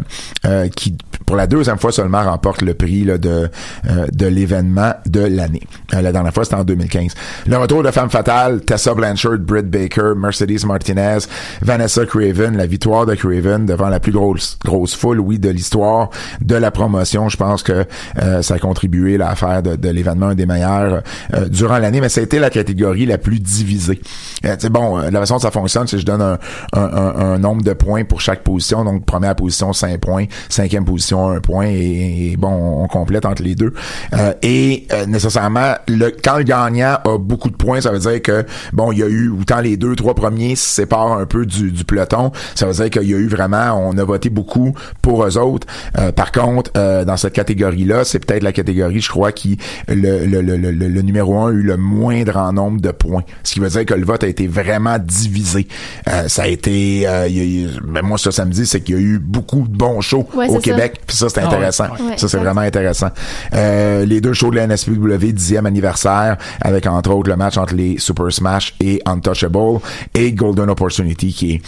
[0.75, 3.49] qui, pour la deuxième fois seulement, remporte le prix de,
[4.11, 5.63] de l'événement de l'année.
[5.91, 7.13] La dernière fois, c'était en 2015.
[7.47, 11.19] Le retour de Femme Fatale, Tessa Blanchard, Britt Baker, Mercedes Martinez,
[11.61, 16.09] Vanessa Craven, la victoire de Craven devant la plus grosse, grosse foule, oui, de l'histoire
[16.41, 17.29] de la promotion.
[17.29, 17.85] Je pense que
[18.41, 21.03] ça a contribué à faire de, de l'événement des meilleurs
[21.49, 23.99] durant l'année, mais ça a été la catégorie la plus divisée.
[24.69, 26.21] Bon, la façon dont ça fonctionne, c'est que je donne
[26.73, 28.83] un, un, un- nombre de points pour chaque position.
[28.83, 30.25] Donc, première position, 5 points.
[30.49, 31.67] Cinquième position, 1 point.
[31.67, 33.73] Et, bon, on complète entre les deux.
[34.13, 38.21] Euh, et euh, nécessairement, le, quand le gagnant a beaucoup de points, ça veut dire
[38.21, 41.45] que, bon, il y a eu, autant les deux, trois premiers se séparent un peu
[41.45, 42.31] du, du peloton.
[42.55, 45.67] Ça veut dire qu'il y a eu vraiment, on a voté beaucoup pour eux autres.
[45.97, 49.57] Euh, par contre, euh, dans cette catégorie-là, c'est peut-être la catégorie, je crois, qui,
[49.87, 53.23] le, le, le, le, numéro un a eu le moindre en nombre de points.
[53.43, 55.67] Ce qui veut dire que le vote a été vraiment divisé.
[56.09, 58.95] Euh, ça a été, euh, il y a eu- ben moi, me dit, c'est qu'il
[58.95, 60.59] y a eu beaucoup de bons shows Ouais, au.
[60.59, 61.01] Québec.
[61.05, 61.85] Puis ça, c'est Ah intéressant.
[61.85, 62.01] ouais.
[62.11, 63.09] Ouais, ça, c'est vraiment intéressant.
[63.53, 67.75] Euh, les deux shows de la NSPW, 10e anniversaire, avec entre autres le match entre
[67.75, 69.79] les Super Smash et Untouchable,
[70.13, 71.61] et Golden Opportunity, qui est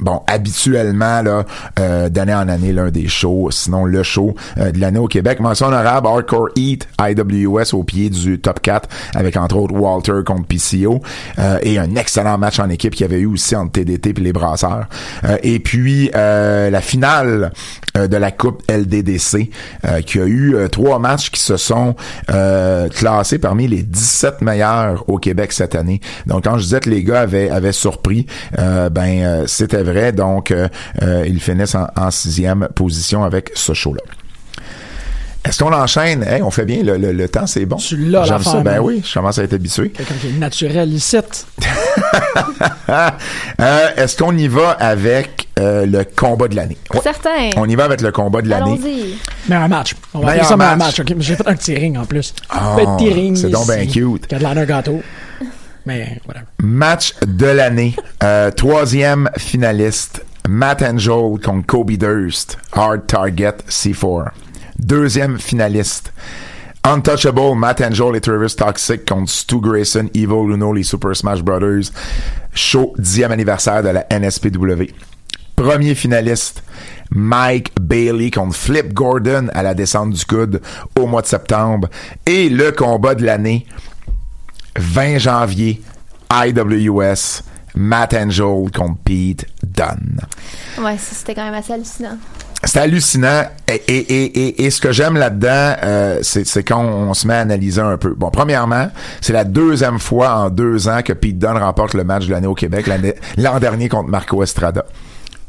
[0.00, 1.44] bon, habituellement, là,
[1.78, 5.40] euh, d'année en année, l'un des shows, sinon le show euh, de l'année au Québec.
[5.40, 10.46] Mention honorable, Hardcore Heat, IWS au pied du top 4, avec entre autres Walter contre
[10.46, 11.00] PCO,
[11.38, 14.20] euh, et un excellent match en équipe qu'il y avait eu aussi entre TDT et
[14.20, 14.86] les Brasseurs.
[15.24, 17.52] Euh, et puis, euh, la finale
[17.96, 19.50] euh, de la Coupe LDDC,
[20.06, 21.94] qui a eu trois matchs qui se sont
[22.26, 26.00] classés parmi les 17 meilleurs au Québec cette année.
[26.26, 28.26] Donc, quand je disais que les gars avaient, avaient surpris,
[28.56, 30.12] ben, c'était vrai.
[30.12, 30.68] Donc, euh,
[31.02, 34.02] euh, ils finissent en, en sixième position avec ce show-là.
[35.46, 36.22] Est-ce qu'on enchaîne?
[36.22, 37.76] Hey, on fait bien, le, le, le temps, c'est bon.
[37.76, 38.60] Tu l'as, J'aime ça.
[38.62, 38.80] Ben man.
[38.80, 39.90] oui, je commence à être habitué.
[39.90, 41.18] Quelqu'un qui est naturel ici.
[43.60, 46.76] Euh, Est-ce qu'on y va avec euh, le combat de l'année?
[46.92, 47.00] Ouais.
[47.02, 47.50] Certain.
[47.56, 48.72] On y va avec le combat de l'année.
[48.82, 49.18] Allons-y.
[49.48, 49.94] Meilleur match.
[50.12, 50.98] On va Meilleur ça meilleur match.
[50.98, 51.10] match.
[51.12, 51.16] ok?
[51.20, 52.34] J'ai fait un petit ring en plus.
[52.52, 53.36] Oh, Un petit ring.
[53.36, 54.26] c'est donc bien cute.
[54.26, 55.02] Qui a de l'air d'un gâteau.
[56.62, 57.94] Match de l'année.
[58.22, 60.24] Euh, troisième finaliste.
[60.48, 62.58] Matt Angel contre Kobe Durst.
[62.72, 64.30] Hard Target C4.
[64.78, 66.12] Deuxième finaliste.
[66.86, 71.90] Untouchable, Matt Angel et Travis Toxic contre Stu Grayson, Evil Luno, les Super Smash Brothers.
[72.52, 74.92] Show 10e anniversaire de la NSPW.
[75.56, 76.62] Premier finaliste,
[77.10, 80.60] Mike Bailey contre Flip Gordon à la descente du coude
[80.98, 81.88] au mois de septembre.
[82.26, 83.66] Et le combat de l'année,
[84.76, 85.80] 20 janvier,
[86.32, 87.42] IWS,
[87.76, 90.20] Matt Angel contre Pete Dunne.
[90.78, 92.16] Ouais, ça, c'était quand même assez hallucinant.
[92.62, 93.42] C'est hallucinant.
[93.68, 97.34] Et, et, et, et, et ce que j'aime là-dedans, euh, c'est, quand on se met
[97.34, 98.14] à analyser un peu.
[98.14, 98.88] Bon, premièrement,
[99.20, 102.46] c'est la deuxième fois en deux ans que Pete Dunne remporte le match de l'année
[102.46, 104.84] au Québec, l'année- l'an dernier contre Marco Estrada.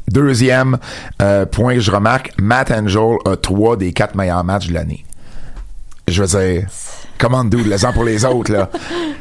[0.08, 0.78] Deuxième
[1.22, 5.04] euh, point que je remarque, Matt Angel a trois des quatre meilleurs matchs de l'année.
[6.08, 6.68] Je veux dire,
[7.18, 8.70] comment dude, les uns pour les autres, là.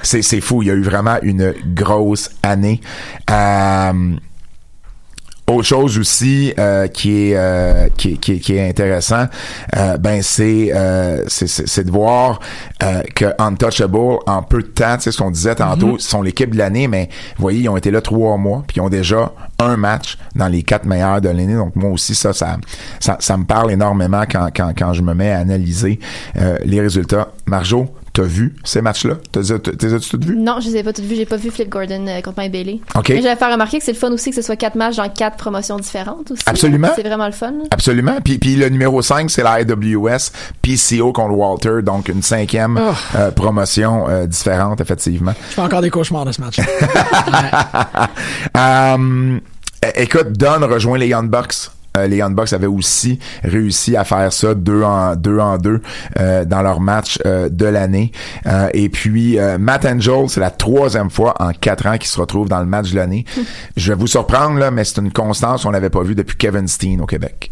[0.02, 0.62] C'est, fou.
[0.62, 2.82] Il y a eu vraiment une grosse année.
[3.30, 4.16] Euh,
[5.48, 9.26] autre chose aussi euh, qui est euh, qui, est- qui, est- qui est intéressant,
[9.78, 12.40] euh, ben c'est euh, c'est- de voir
[12.82, 16.00] euh, que Untouchable en peu de temps, tu sais ce qu'on disait tantôt, Mhm.
[16.00, 18.82] sont l'équipe de l'année, mais vous voyez ils ont été là trois mois, puis ils
[18.82, 21.54] ont déjà un match dans les quatre meilleurs de l'année.
[21.56, 22.58] Donc moi aussi ça ça
[23.00, 26.00] ça, ça me parle énormément quand quand quand je me mets à analyser
[26.38, 27.30] euh, les résultats.
[27.46, 29.16] Marjo, t'as vu ces matchs-là?
[29.32, 31.16] T'as t'as- t'as as-tu toutes vues Non, je les ai pas toutes vues.
[31.16, 32.80] J'ai pas vu Flip Gordon euh, contre Mike Bailey.
[32.96, 33.10] Ok.
[33.10, 35.10] Mais j'avais fait remarquer que c'est le fun aussi que ce soit quatre matchs dans
[35.10, 36.42] quatre promotions différentes aussi.
[36.48, 36.90] Absolument.
[36.96, 37.54] C'est vraiment le fun.
[37.72, 38.18] Absolument.
[38.24, 42.94] Puis, puis le numéro 5, c'est la IWS PCO contre Walter, donc une cinquième Oh.
[43.18, 45.34] euh, promotion euh, différente, effectivement.
[45.50, 46.60] Je fais encore des cauchemars de ce match.
[48.58, 49.40] Euh,
[49.82, 51.70] é- écoute, Don rejoint les Young Bucks.
[51.96, 55.82] Euh, les Young Bucks avaient aussi réussi à faire ça deux en deux en deux
[56.20, 58.12] euh, dans leur match euh, de l'année.
[58.46, 62.20] Euh, et puis euh, Matt Angel, c'est la troisième fois en quatre ans qu'il se
[62.20, 63.26] retrouve dans le match de l'année.
[63.78, 66.68] Je vais vous surprendre là, mais c'est une constance qu'on n'avait pas vue depuis Kevin
[66.68, 67.52] Steen au Québec.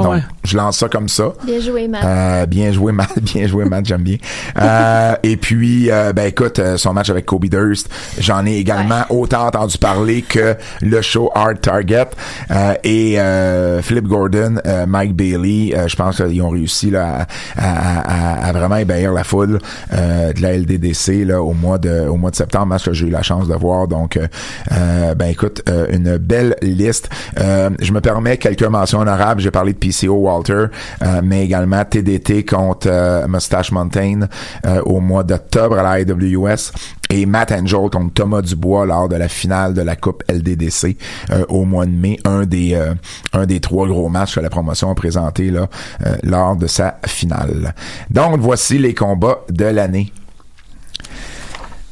[0.00, 0.22] Ah Donc, ouais.
[0.44, 1.32] je lance ça comme ça.
[1.46, 2.04] Bien joué, Matt.
[2.04, 3.10] Euh, bien joué, Matt.
[3.22, 3.86] Bien joué, Matt.
[3.86, 4.16] J'aime bien.
[4.60, 7.88] Euh, et puis, euh, ben écoute, euh, son match avec Kobe Durst,
[8.18, 12.06] j'en ai également autant entendu parler que le show Hard Target
[12.50, 15.74] euh, et euh, Flip Gordon, euh, Mike Bailey.
[15.76, 17.26] euh, je pense qu'ils ont réussi là
[17.56, 18.00] à, à-
[18.44, 19.58] à- à vraiment ébahir la foule
[19.92, 23.06] euh, de la LDDC là au mois de au mois de septembre, match que j'ai
[23.06, 23.88] eu la chance de voir.
[23.88, 24.26] Donc, euh,
[24.72, 27.08] euh, ben écoute, euh, une belle liste.
[27.40, 29.40] Euh, je me permets quelques mentions honorables.
[29.40, 30.66] J'ai parlé de PCO Walter,
[31.02, 34.20] euh, mais également TDT contre euh, Mustache Mountain
[34.66, 36.72] euh, au mois d'octobre à la IWS
[37.10, 40.96] et Matt Angel contre Thomas Dubois lors de la finale de la Coupe LDDC
[41.30, 42.94] euh, au mois de mai, un des euh,
[43.32, 45.68] un des trois gros matchs que la promotion a présenté là
[46.06, 47.74] euh, lors de sa finale.
[48.10, 50.12] Donc voici les combats de l'année.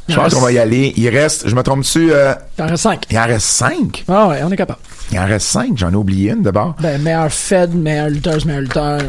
[0.08, 0.92] Je pense qu'on va y aller.
[0.96, 3.06] Il reste, je me trompe dessus, euh, Il en reste 5.
[3.10, 4.04] il en reste cinq?
[4.08, 4.80] Ah ouais, on est capable.
[5.12, 5.76] Il en reste cinq.
[5.76, 6.74] J'en ai oublié une d'abord.
[6.80, 9.00] Ben, meilleur Fed, meilleur lutteuse, meilleur lutteur.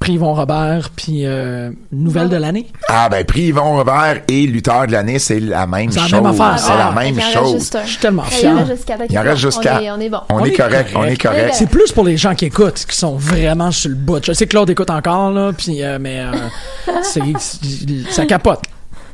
[0.00, 2.68] Prix Yvon Robert, puis euh, nouvelle de l'année.
[2.88, 6.12] Ah ben prix Yvon Revers et lutteur de l'année, c'est la même C'est la chose.
[6.22, 6.58] même affaire.
[6.58, 7.70] C'est Ah, la même chose.
[7.74, 7.82] un.
[7.84, 9.02] Je suis tellement Il en reste juste quatre.
[9.10, 10.18] Il en reste juste On On est bon.
[10.30, 11.50] On, est correct, on est correct.
[11.54, 14.24] C'est plus pour les gens qui écoutent, qui sont vraiment sur le bout.
[14.24, 18.62] Je sais que Claude écoute encore, là, puis, euh, mais euh, c'est- c'est- ça capote.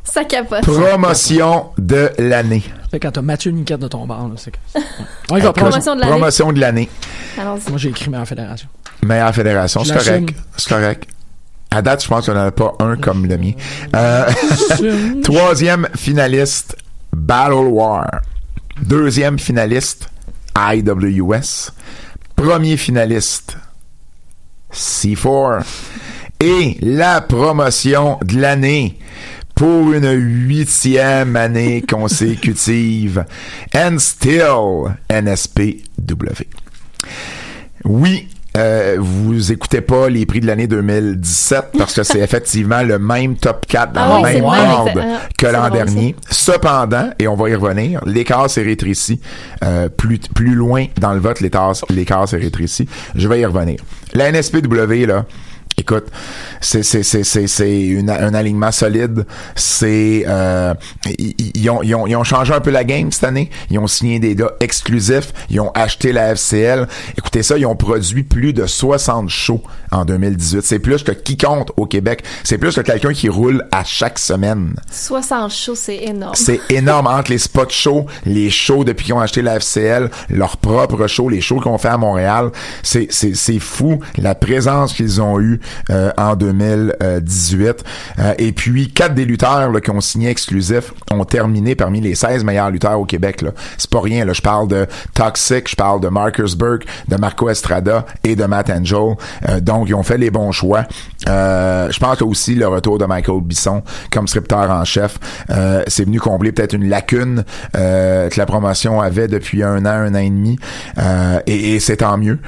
[0.04, 0.62] Ça capote.
[0.62, 2.62] Promotion de l'année.
[2.90, 4.58] Fait quand t'as Mathieu Niquette de ton bar, là, c'est que...
[5.30, 5.94] On y va, Écoute, promotion.
[5.96, 6.10] de l'année.
[6.12, 6.88] promotion de l'année.
[7.36, 8.68] Moi, j'ai écrit meilleure fédération.
[9.02, 10.34] Meilleure fédération, c'est correct.
[10.56, 11.08] C'est correct.
[11.70, 13.52] À date, je pense qu'on n'en a pas un comme le mien.
[13.96, 14.26] Euh,
[15.24, 16.76] troisième finaliste,
[17.12, 18.06] Battle War.
[18.80, 20.08] Deuxième finaliste,
[20.56, 21.72] IWS.
[22.36, 23.56] Premier finaliste,
[24.72, 25.64] C4.
[26.40, 28.98] Et la promotion de l'année,
[29.54, 33.24] pour une huitième année consécutive.
[33.74, 36.44] And still NSPW.
[37.84, 43.00] Oui, euh, vous écoutez pas les prix de l'année 2017 parce que c'est effectivement le
[43.00, 46.14] même top 4 dans Ah le oui, même ordre ah, que l'an dernier.
[46.30, 49.20] Cependant, et on va y revenir, l'écart s'est rétréci.
[49.64, 52.88] Euh, plus, plus loin dans le vote, l'écart l'écart s'est rétréci.
[53.16, 53.80] Je vais y revenir.
[54.12, 55.26] La NSPW, là,
[55.76, 56.06] Écoute,
[56.60, 59.26] c'est c'est c'est c'est c'est un alignement solide.
[59.56, 60.72] C'est euh,
[61.18, 63.50] ils, ils ont, ils ont ils ont changé un peu la game cette année.
[63.70, 65.32] Ils ont signé des gars exclusifs.
[65.50, 66.86] Ils ont acheté la FCL.
[67.18, 70.62] Écoutez ça, ils ont produit plus de 60 shows en 2018.
[70.62, 72.22] C'est plus que qui compte au Québec.
[72.44, 74.74] C'est plus que quelqu'un qui roule à chaque semaine.
[74.90, 76.34] 60 shows, c'est énorme.
[76.34, 80.56] C'est énorme entre les spots shows, les shows depuis qu'ils ont acheté la FCL, leurs
[80.56, 82.50] propres shows, les shows qu'on fait à Montréal.
[82.82, 85.60] C'est, c'est, c'est fou la présence qu'ils ont eue
[85.90, 87.84] euh, en 2018.
[88.18, 92.44] Euh, et puis, quatre des lutteurs qui ont signé exclusif ont terminé parmi les 16
[92.44, 93.44] meilleurs lutteurs au Québec.
[93.78, 94.26] C'est pas rien.
[94.32, 98.70] Je parle de Toxic, je parle de Marcus Burke, de Marco Estrada et de Matt
[98.70, 99.16] Angel.
[99.48, 100.84] Euh, donc, ils ont fait les bons choix.
[101.28, 105.18] Euh, je pense que aussi le retour de Michael Bisson comme scripteur en chef,
[105.86, 110.18] c'est venu combler peut-être une lacune que la promotion avait depuis un an, un an
[110.18, 110.58] et demi.
[111.46, 112.38] Et, et c'est tant mieux.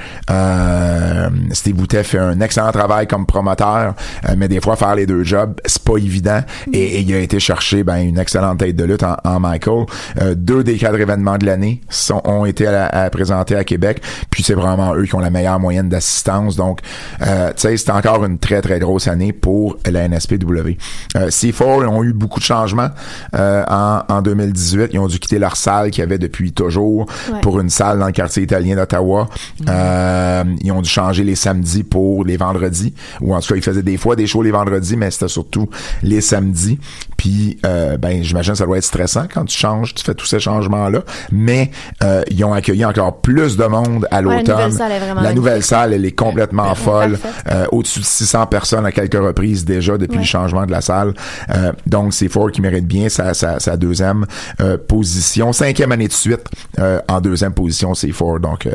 [1.51, 3.93] Steve Boutet fait un excellent travail comme promoteur,
[4.29, 6.41] euh, mais des fois faire les deux jobs, c'est pas évident.
[6.73, 9.85] Et, et il a été chercher ben, une excellente tête de lutte en, en Michael.
[10.21, 14.01] Euh, deux des quatre événements de l'année sont ont été à, à présenter à Québec.
[14.29, 16.55] Puis c'est vraiment eux qui ont la meilleure moyenne d'assistance.
[16.55, 16.79] Donc,
[17.25, 20.77] euh, tu sais, c'est encore une très très grosse année pour la NSPW.
[21.15, 22.89] Euh, C4 ils ont eu beaucoup de changements
[23.35, 24.89] euh, en, en 2018.
[24.93, 27.41] Ils ont dû quitter leur salle qu'ils avaient depuis toujours Ouais.
[27.41, 29.27] pour une salle dans le quartier italien d'Ottawa.
[29.67, 32.93] Euh, ils ont dû changer les samedis pour les vendredis.
[33.21, 35.69] Ou en tout cas, ils faisaient des fois des shows les vendredis, mais c'était surtout
[36.03, 36.79] les samedis.
[37.17, 40.25] Puis, euh, ben, j'imagine que ça doit être stressant quand tu changes, tu fais tous
[40.27, 41.01] ces changements-là.
[41.31, 41.71] Mais
[42.03, 44.55] euh, ils ont accueilli encore plus de monde à Ouais, la l'automne.
[44.55, 47.17] nouvelle salle est vraiment la nouvelle salle, elle est complètement folle.
[47.49, 50.23] Euh, Au-dessus de 600 personnes à quelques reprises déjà depuis Ouais.
[50.23, 51.13] le changement de la salle.
[51.49, 54.25] Euh, donc, c'est fort qui mérite bien sa, sa, sa deuxième
[54.61, 55.53] euh, position.
[55.53, 56.45] Cinquième année de suite
[56.79, 58.39] euh, en deuxième position, c'est fort.
[58.39, 58.71] Donc, euh,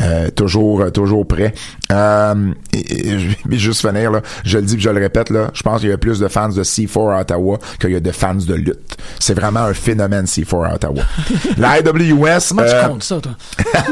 [0.00, 1.54] euh, toujours toujours prêt.
[1.92, 5.62] Euh, et- et juste finir, là, je le dis puis je le répète, là, je
[5.62, 8.10] pense qu'il y a plus de fans de C4 à Ottawa qu'il y a de
[8.10, 8.96] fans de lutte.
[9.18, 11.02] C'est vraiment un phénomène C4 à Ottawa.
[11.58, 12.48] la IWS...
[12.48, 13.32] Comment euh, tu comptes ça, toi?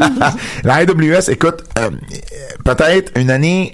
[0.65, 1.91] la IWS, écoute, euh,
[2.65, 3.73] peut-être une année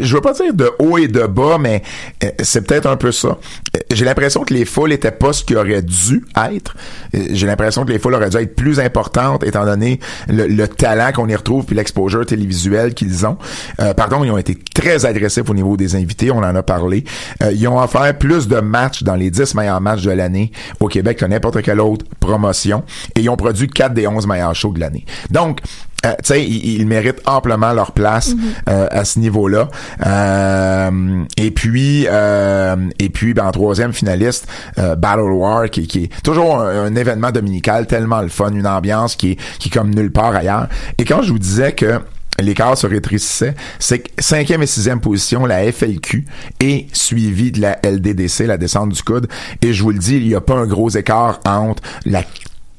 [0.00, 1.82] je veux pas dire de haut et de bas, mais
[2.24, 3.28] euh, c'est peut-être un peu ça.
[3.76, 6.74] Euh, J'ai l'impression que les foules étaient pas ce qu'ils auraient dû être.
[7.14, 10.68] Euh, J'ai l'impression que les foules auraient dû être plus importantes étant donné le, le
[10.68, 13.38] talent qu'on y retrouve puis l'exposure télévisuel qu'ils ont.
[13.80, 17.04] Euh, pardon, ils ont été très agressifs au niveau des invités, on en a parlé.
[17.42, 20.88] Euh, ils ont offert plus de matchs dans les 10 meilleurs matchs de l'année au
[20.88, 22.84] Québec que n'importe quelle autre promotion
[23.16, 25.04] et ils ont produit 4 des 11 meilleurs shows de l'année.
[25.30, 25.60] Donc,
[26.06, 28.34] euh, tu sais, ils, ils méritent amplement leur place
[28.68, 29.68] euh, à ce niveau-là.
[30.06, 34.46] Euh, et puis, euh, et puis, ben, en troisième finaliste,
[34.78, 38.66] euh, Battle War, qui, qui est toujours un, un événement dominical tellement le fun, une
[38.66, 40.68] ambiance qui est, qui est comme nulle part ailleurs.
[40.98, 42.00] Et quand je vous disais que
[42.40, 46.24] l'écart se rétrécissait, c'est que cinquième et sixième position, la FLQ
[46.60, 49.28] est suivie de la LDDC, la descente du coude.
[49.62, 52.22] Et je vous le dis, il n'y a pas un gros écart entre la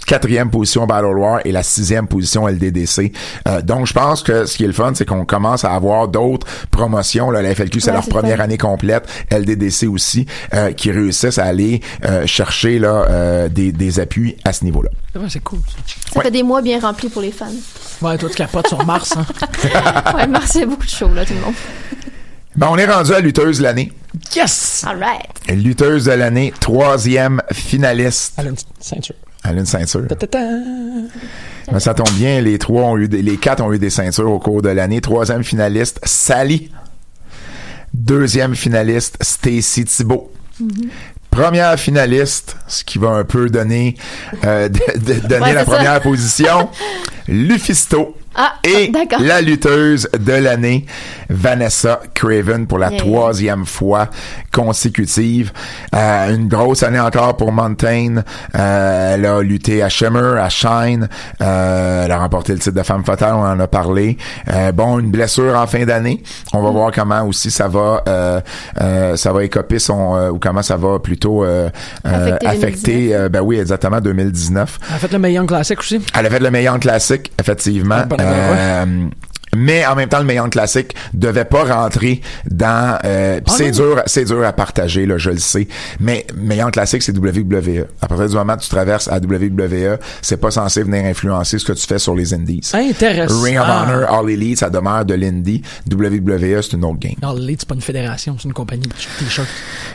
[0.09, 3.11] quatrième position Battle War et la sixième position LDDC.
[3.47, 6.07] Euh, donc, je pense que ce qui est le fun, c'est qu'on commence à avoir
[6.07, 7.29] d'autres promotions.
[7.29, 8.43] Là, la FLQ, c'est Ouais, leur première fun.
[8.45, 9.07] année complète.
[9.31, 14.51] LDDC aussi, euh, qui réussissent à aller euh, chercher là, euh, des, des appuis à
[14.51, 14.89] ce niveau-là.
[15.15, 15.59] Ouais, c'est cool.
[15.67, 16.13] ça.
[16.15, 17.45] Ça fait des mois bien remplis pour les fans.
[18.01, 19.25] Ouais, toi, tu capotes sur Mars, hein?
[20.15, 21.53] ouais, Mars, il y a beaucoup de shows, là, tout le monde.
[22.55, 23.93] Ben, on est rendu à lutteuse de l'année.
[24.35, 24.83] Yes!
[24.87, 25.29] All right.
[25.63, 28.33] Lutteuse de l'année, troisième finaliste.
[28.37, 29.15] Elle a une ceinture.
[29.43, 30.01] Elle a une ceinture.
[31.71, 34.29] Ben, ça tombe bien, les trois ont eu des- les quatre ont eu des ceintures
[34.31, 35.01] au cours de l'année.
[35.01, 36.71] Troisième finaliste, Sally.
[37.93, 40.31] Deuxième finaliste, Stacy Thibault.
[41.31, 43.95] Première finaliste, ce qui va un peu donner,
[44.45, 45.71] euh, de- de- donner Ouais, la ça.
[45.75, 46.69] première position,
[47.27, 48.15] Lufisto.
[48.35, 49.19] Ah, Et d'accord.
[49.21, 50.85] la lutteuse de l'année,
[51.29, 52.99] Vanessa Craven, pour la Yeah.
[52.99, 54.07] troisième fois
[54.51, 55.51] consécutive.
[55.95, 58.23] Euh, une grosse année encore pour Montaigne.
[58.55, 61.07] Euh, elle a lutté à Shimmer, à Shine.
[61.41, 64.17] Euh, elle a remporté le titre de femme fatale, on en a parlé.
[64.51, 66.23] Euh, bon, une blessure en fin d'année.
[66.53, 66.65] On Mm.
[66.65, 68.41] va voir comment aussi ça va, euh,
[68.81, 71.69] euh, ça va écoper son, euh, ou comment ça va plutôt euh,
[72.05, 72.91] euh, Affecter affecter.
[73.09, 73.19] 2019.
[73.21, 74.79] euh, ben oui, exactement 2019.
[74.89, 75.99] Elle a fait le meilleur classique aussi.
[76.17, 78.03] Elle avait le meilleur classique, effectivement.
[78.31, 78.85] Euh,
[79.57, 83.99] mais en même temps le meilleur classique devait pas rentrer dans euh, Ah c'est dur
[84.05, 85.67] c'est dur à partager là je le sais.
[85.99, 90.37] Mais meilleur classique c'est WWE à partir du moment où tu traverses à WWE c'est
[90.37, 92.61] pas censé venir influencer ce que tu fais sur les indies.
[92.73, 93.41] Intéressant.
[93.41, 95.63] Ring of Honor All Elite ça demeure de l'indie.
[95.91, 97.15] WWE c'est une autre game.
[97.23, 98.93] Non, l'Elite, c'est pas une fédération, c'est une compagnie de
[99.25, 99.47] t-shirts.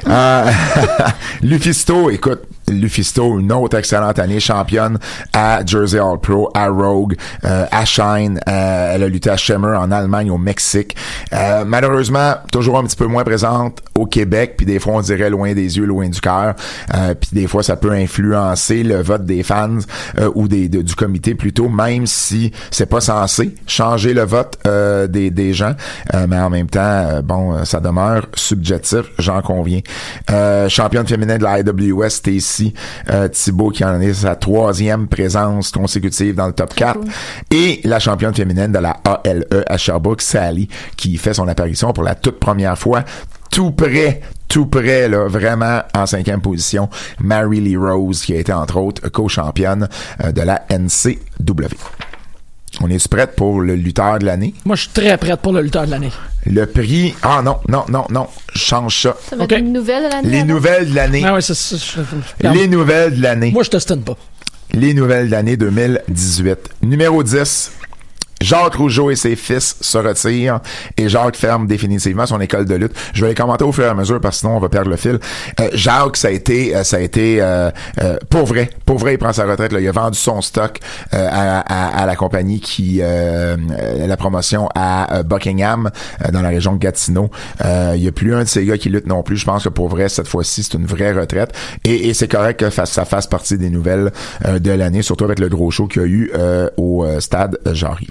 [0.08, 0.50] euh,
[1.42, 4.98] Lufisto, écoute, Lufisto, une autre excellente année, championne
[5.32, 8.40] à Jersey All Pro, à Rogue, euh, à Shine.
[8.48, 10.96] euh, elle a lutté à Shimmer en Allemagne, au Mexique.
[11.32, 15.30] Euh, malheureusement, toujours un petit peu moins présente au Québec, puis des fois on dirait
[15.30, 16.54] loin des yeux, loin du cœur.
[16.94, 19.78] Euh, puis des fois ça peut influencer le vote des fans
[20.18, 24.58] euh, ou des de- du comité plutôt, même si c'est pas censé changer le vote
[24.66, 25.74] euh, des, des gens.
[26.28, 29.80] Mais en même temps, bon, ça demeure subjectif, j'en conviens.
[30.68, 32.20] Championne féminine de la IWS,
[33.10, 37.00] Euh, Thibault, qui en est sa troisième présence consécutive dans le top 4.
[37.50, 42.04] Et la championne féminine de la ALE à Sherbrooke, Sally, qui fait son apparition pour
[42.04, 43.04] la toute première fois
[43.50, 46.88] tout près, tout près, là, vraiment en cinquième position,
[47.20, 49.88] Mary Lee Rose, qui a été entre autres co-championne
[50.24, 51.76] euh, de la NCW.
[52.86, 54.52] On est prête pour le lutteur de l'année?
[54.66, 56.10] Moi, je suis très prête pour le lutteur de l'année.
[56.44, 57.14] Le prix.
[57.22, 58.26] Ah non, non, non, non.
[58.52, 59.16] Je change ça.
[59.30, 60.28] Ça va être une nouvelle de l'année.
[60.28, 61.22] Les nouvelles de l'année.
[61.24, 61.76] Ah ouais, c'est ça.
[61.78, 63.52] je- Les nouvelles de l'année.
[63.52, 64.18] Moi, je t'ostine pas.
[64.74, 66.58] Les nouvelles de l'année 2018.
[66.82, 67.72] Numéro 10.
[68.40, 70.60] Jacques Rougeau et ses fils se retirent
[70.96, 72.92] et Jacques ferme définitivement son école de lutte.
[73.12, 74.90] Je vais les commenter au fur et à mesure parce que sinon on va perdre
[74.90, 75.18] le fil.
[75.60, 77.70] Euh, Jacques, ça a été, euh, ça a été euh,
[78.00, 79.72] euh, pour vrai, pour vrai, il prend sa retraite.
[79.72, 79.80] Là.
[79.80, 80.80] Il a vendu son stock
[81.12, 85.90] euh, à, la compagnie qui la promotion à Buckingham
[86.32, 87.30] dans la région de Gatineau.
[87.62, 89.36] Il y a plus un de ces gars qui lutte non plus.
[89.36, 91.52] Je pense que pour vrai cette fois-ci c'est une vraie retraite
[91.84, 94.12] et, et c'est correct que ça fasse partie des nouvelles
[94.44, 96.32] de l'année, surtout avec le gros show qu'il y a eu
[96.76, 98.08] au stade Jarry.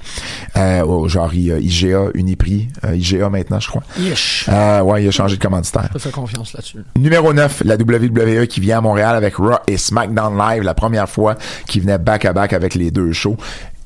[0.57, 3.83] Euh, euh, IGA, Uniprix, euh, IGA maintenant je crois.
[3.99, 4.47] Yesh.
[4.49, 5.89] Euh, ouais, il a changé de commanditaire.
[5.89, 6.79] Je te fais confiance là-dessus.
[6.97, 11.09] Numéro 9, la WWE qui vient à Montréal avec Raw et SmackDown Live, la première
[11.09, 11.35] fois
[11.67, 13.37] qu'ils venaient back-à-back avec les deux shows.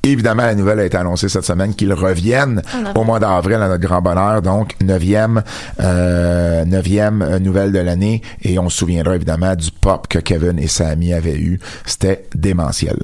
[0.04, 2.62] Évidemment, la nouvelle a été annoncée cette semaine qu'ils reviennent
[2.94, 4.42] au mois d'avril à notre grand bonheur.
[4.42, 5.42] Donc, neuvième,
[5.80, 8.22] euh, neuvième nouvelle de l'année.
[8.42, 11.60] Et on se souviendra évidemment du pop que Kevin et Sami avaient eu.
[11.84, 12.96] C'était démentiel.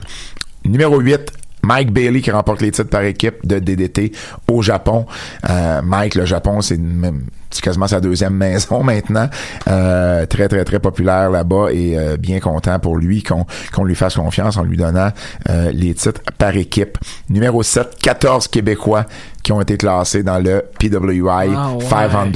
[0.64, 1.30] Numéro 8,
[1.64, 4.12] Mike Bailey qui remporte les titres par équipe de DDT
[4.50, 5.06] au Japon.
[5.48, 7.24] Euh, Mike, le Japon, c'est même
[7.54, 9.28] c'est quasiment sa deuxième maison maintenant.
[9.68, 13.94] Euh, très, très, très populaire là-bas et euh, bien content pour lui qu'on qu'on lui
[13.94, 15.10] fasse confiance en lui donnant
[15.48, 16.98] euh, les titres par équipe.
[17.30, 19.06] Numéro 7, 14 Québécois
[19.42, 21.84] qui ont été classés dans le PWI Ah ouais.
[21.84, 22.30] 500.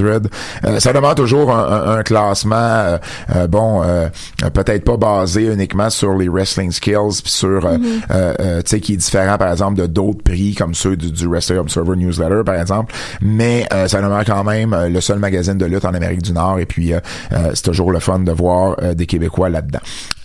[0.66, 2.98] Euh, ça demande toujours un, un- un classement, euh,
[3.34, 3.82] euh, bon,
[4.52, 8.96] peut-être pas basé uniquement sur les wrestling skills, puis sur, euh, tu sais, qui est
[8.98, 12.94] différent, par exemple, de d'autres prix comme ceux du, du Wrestling Observer Newsletter, par exemple.
[13.22, 16.66] Mais ça demeure quand même le seul magazine de lutte en Amérique du Nord, et
[16.66, 17.00] puis euh,
[17.32, 19.80] euh, c'est toujours le fun de voir euh, des Québécois là-dedans.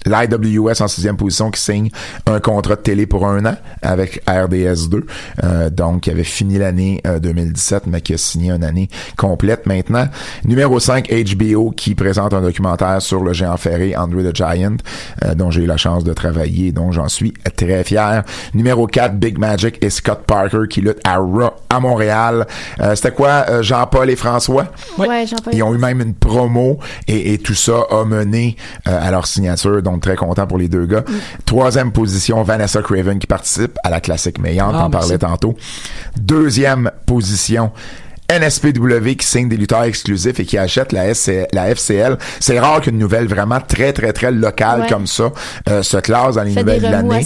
[0.06, 1.90] L'IWS en sixième position qui signe
[2.26, 5.04] un contrat de télé pour un an avec RDS2,
[5.44, 9.66] euh, donc qui avait fini l'année euh, 2017, mais qui a signé une année complète
[9.66, 10.06] maintenant.
[10.44, 14.76] Numéro 5, HBO, qui présente un documentaire sur le géant ferré Andrew the Giant,
[15.36, 18.24] dont j'ai eu la chance de travailler, dont j'en suis très fier.
[18.54, 22.46] Numéro 4, Big Magic et Scott Parker qui luttent à Raw à Montréal.
[22.96, 24.66] C'était quoi, Jean-Paul et François?
[24.98, 25.26] Ouais.
[25.52, 28.56] Ils ont eu même une promo et, et tout ça a mené
[28.88, 31.04] euh, à leur signature, donc très content pour les deux gars.
[31.46, 35.20] Troisième position, Vanessa Craven qui participe à la classique meillante, Ah, on parlait merci.
[35.20, 35.56] tantôt.
[36.18, 37.72] Deuxième position,
[38.40, 42.18] NSPW qui signe des lutteurs exclusifs et qui achète la, SC la FCL.
[42.40, 44.88] C'est rare qu'une nouvelle vraiment très, très, très locale Ouais.
[44.88, 45.32] comme ça
[45.70, 47.26] euh, se classe dans les nouvelles de l'année.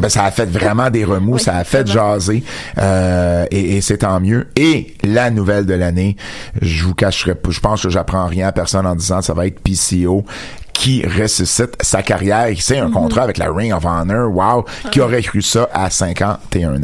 [0.00, 2.42] Ben, ça a fait vraiment des remous, Oui, ça a fait jaser
[2.78, 4.46] euh, et, et c'est tant mieux.
[4.56, 6.16] Et la nouvelle de l'année,
[6.62, 9.34] je vous cacherai pas, je pense que j'apprends rien à personne en disant que ça
[9.34, 10.24] va être PCO
[10.72, 14.30] qui ressuscite sa carrière, qui signe un contrat avec la Ring of Honor.
[14.34, 16.80] Wow, qui aurait cru ça à 51 ans.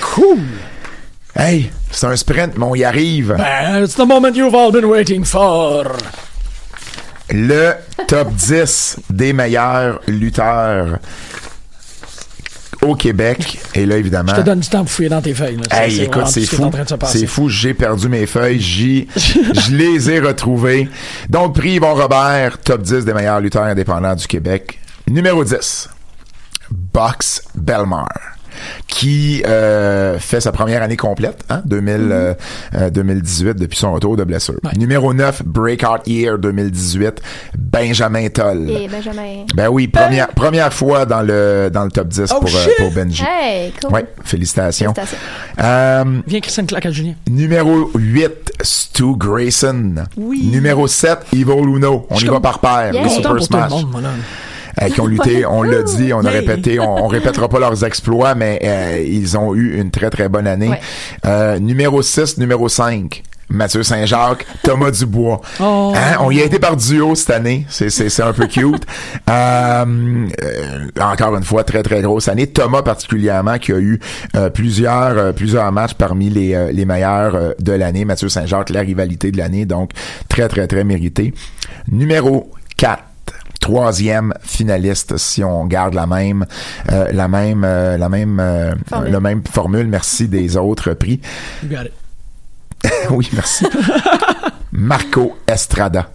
[0.00, 0.38] Cool.
[1.36, 3.34] Hey, c'est un sprint, mais on y arrive.
[3.36, 5.84] Ben, it's the moment you've all been waiting for.
[7.30, 7.74] Le
[8.08, 10.98] top 10 des meilleurs lutteurs
[12.82, 13.60] au Québec.
[13.74, 14.32] Et là, évidemment.
[14.34, 15.56] Je te donne du temps pour fouiller dans tes feuilles.
[15.56, 15.84] Là.
[15.84, 16.70] Hey, écoute, c'est fou.
[17.06, 20.88] C'est fou, j'ai perdu mes feuilles, j'y, je les ai retrouvées.
[21.28, 24.80] Donc, prix Yvon Robert, top 10 des meilleurs lutteurs indépendants du Québec.
[25.08, 25.88] Numéro 10,
[26.70, 28.08] Box Belmar.
[28.86, 32.34] Qui euh, fait sa première année complète, hein, 2000, euh,
[32.74, 34.54] euh, 2018, depuis son retour de blessure.
[34.76, 37.20] Numéro 9, Breakout Year 2018,
[37.58, 38.70] Benjamin Toll.
[38.70, 39.44] Et Benjamin.
[39.54, 42.90] Ben oui, première, première fois dans le, dans le top 10 Oh, pour, euh, pour
[42.92, 43.24] Benji.
[43.26, 43.92] Hey, cool.
[43.92, 44.92] Ouais, félicitations.
[44.94, 45.26] Félicitations.
[45.60, 47.14] Euh, Viens, Christine claque à Julien.
[47.28, 48.30] numéro 8,
[48.62, 49.94] Stu Grayson.
[50.16, 50.42] Oui.
[50.50, 52.06] Numéro 7, Evil Uno.
[52.10, 52.92] On Je y va par paire.
[52.92, 53.08] Yeah.
[53.08, 53.70] Super pour tout le Smash.
[53.70, 54.06] monde.
[54.80, 57.84] Euh, qui ont lutté, on l'a dit, on a répété, on, on répétera pas leurs
[57.84, 60.68] exploits, mais euh, ils ont eu une très très bonne année.
[60.68, 60.80] Ouais.
[61.26, 63.22] Euh, numéro 6, numéro 5.
[63.50, 65.40] Mathieu Saint-Jacques, Thomas Dubois.
[65.60, 65.92] Oh.
[65.94, 67.66] Hein, on y a été par duo cette année.
[67.68, 68.86] C'est, un peu cute.
[69.28, 69.84] Euh,
[70.42, 72.48] euh, encore une fois, très, très grosse année.
[72.48, 74.00] Thomas particulièrement, qui a eu
[74.34, 78.04] euh, plusieurs, plusieurs matchs parmi les, les meilleurs de l'année.
[78.04, 79.66] Mathieu Saint-Jacques, la rivalité de l'année.
[79.66, 79.90] Donc,
[80.28, 81.32] très, très, très mérité.
[81.90, 83.09] Numéro 4
[83.60, 86.46] troisième finaliste si on garde la même
[86.90, 89.12] euh, la même euh, la même euh, Formule.
[89.12, 91.20] le même formule merci des autres prix
[91.62, 91.92] You got it.
[93.10, 93.66] oui merci
[94.72, 96.10] Marco Estrada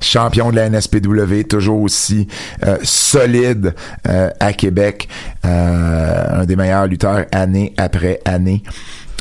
[0.00, 2.26] champion de la NSPW toujours aussi
[2.64, 3.74] euh, solide
[4.08, 5.08] euh, à Québec
[5.44, 8.62] euh, un des meilleurs lutteurs année après année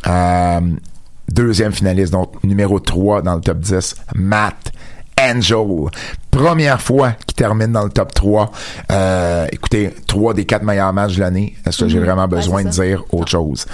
[0.08, 0.62] Euh,
[1.28, 4.72] deuxième finaliste donc numéro 3 dans le top 10 Matt
[5.20, 5.58] Angel.
[6.32, 8.52] Première fois qu'il termine dans le top 3.
[8.92, 11.56] Euh, écoutez, trois des quatre meilleurs matchs de l'année.
[11.66, 12.06] Est-ce que j'ai Mhm.
[12.06, 13.66] vraiment besoin de dire autre chose?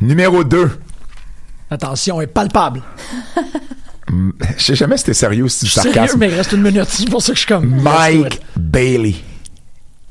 [0.00, 0.70] Numéro 2.
[1.70, 2.82] Attention, est palpable.
[4.58, 6.18] Je sais jamais si t'es sérieux ou si Je tu suis sérieux, sarcasme.
[6.20, 6.84] mais il reste une minute.
[6.88, 7.66] C'est pour ça que je suis comme.
[7.82, 9.14] Mike Bailey.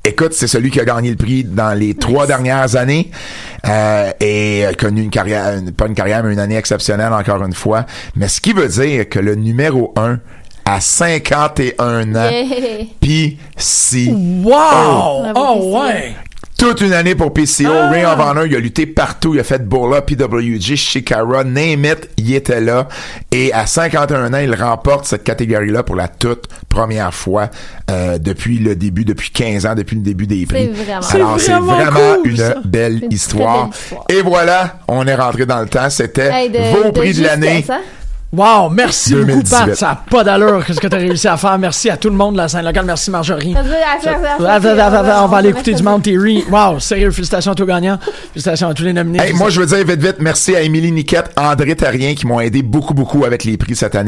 [0.06, 3.10] Écoute, c'est celui qui a gagné le prix dans les trois dernières années
[3.66, 7.42] euh, et a connu une carrière, une- pas une carrière, mais une année exceptionnelle encore
[7.46, 7.86] une fois.
[8.18, 10.20] Mais ce qui veut dire que le numéro 1
[10.66, 12.86] à 51 ans, Yeah.
[13.00, 14.10] PC.
[14.44, 15.26] Wow!
[15.36, 15.76] Oh, PC.
[15.76, 16.16] ouais!
[16.58, 17.68] Toute une année pour PCO.
[17.70, 17.90] Ah!
[17.90, 19.34] Ring of Honor, il a lutté partout.
[19.34, 22.88] Il a fait Bola, PWG, Shikara, name it, il était là.
[23.32, 27.50] Et à 51 ans, il remporte cette catégorie-là pour la toute première fois
[27.92, 30.70] euh, depuis le début, depuis 15 ans, depuis le début des prix.
[30.74, 33.66] C'est vraiment Alors, C'est vraiment vraiment cool, une belle Une histoire.
[33.66, 34.06] belle histoire.
[34.10, 35.90] Et voilà, on est rentré dans le temps.
[35.90, 37.66] C'était Hey, de, vos prix de, l'année.
[38.34, 39.50] Wow, merci beaucoup, 2018.
[39.52, 39.76] Pat.
[39.76, 41.60] Ça n'a pas d'allure, ce que tu as réussi à faire.
[41.60, 42.86] Merci à tout le monde de la scène locale.
[42.86, 43.54] Merci, Marjorie.
[43.56, 46.44] Ah, ah, ah, On va aller écouter du Mount Theory.
[46.50, 48.00] Wow, sérieux, félicitations à tous les gagnants.
[48.34, 49.20] Félicitations à tous les nominés.
[49.20, 52.40] Hey, moi, je veux dire vite, vite, merci à Émilie Niquette, André Tarien qui m'ont
[52.40, 54.02] aidé beaucoup, beaucoup avec les prix cette année.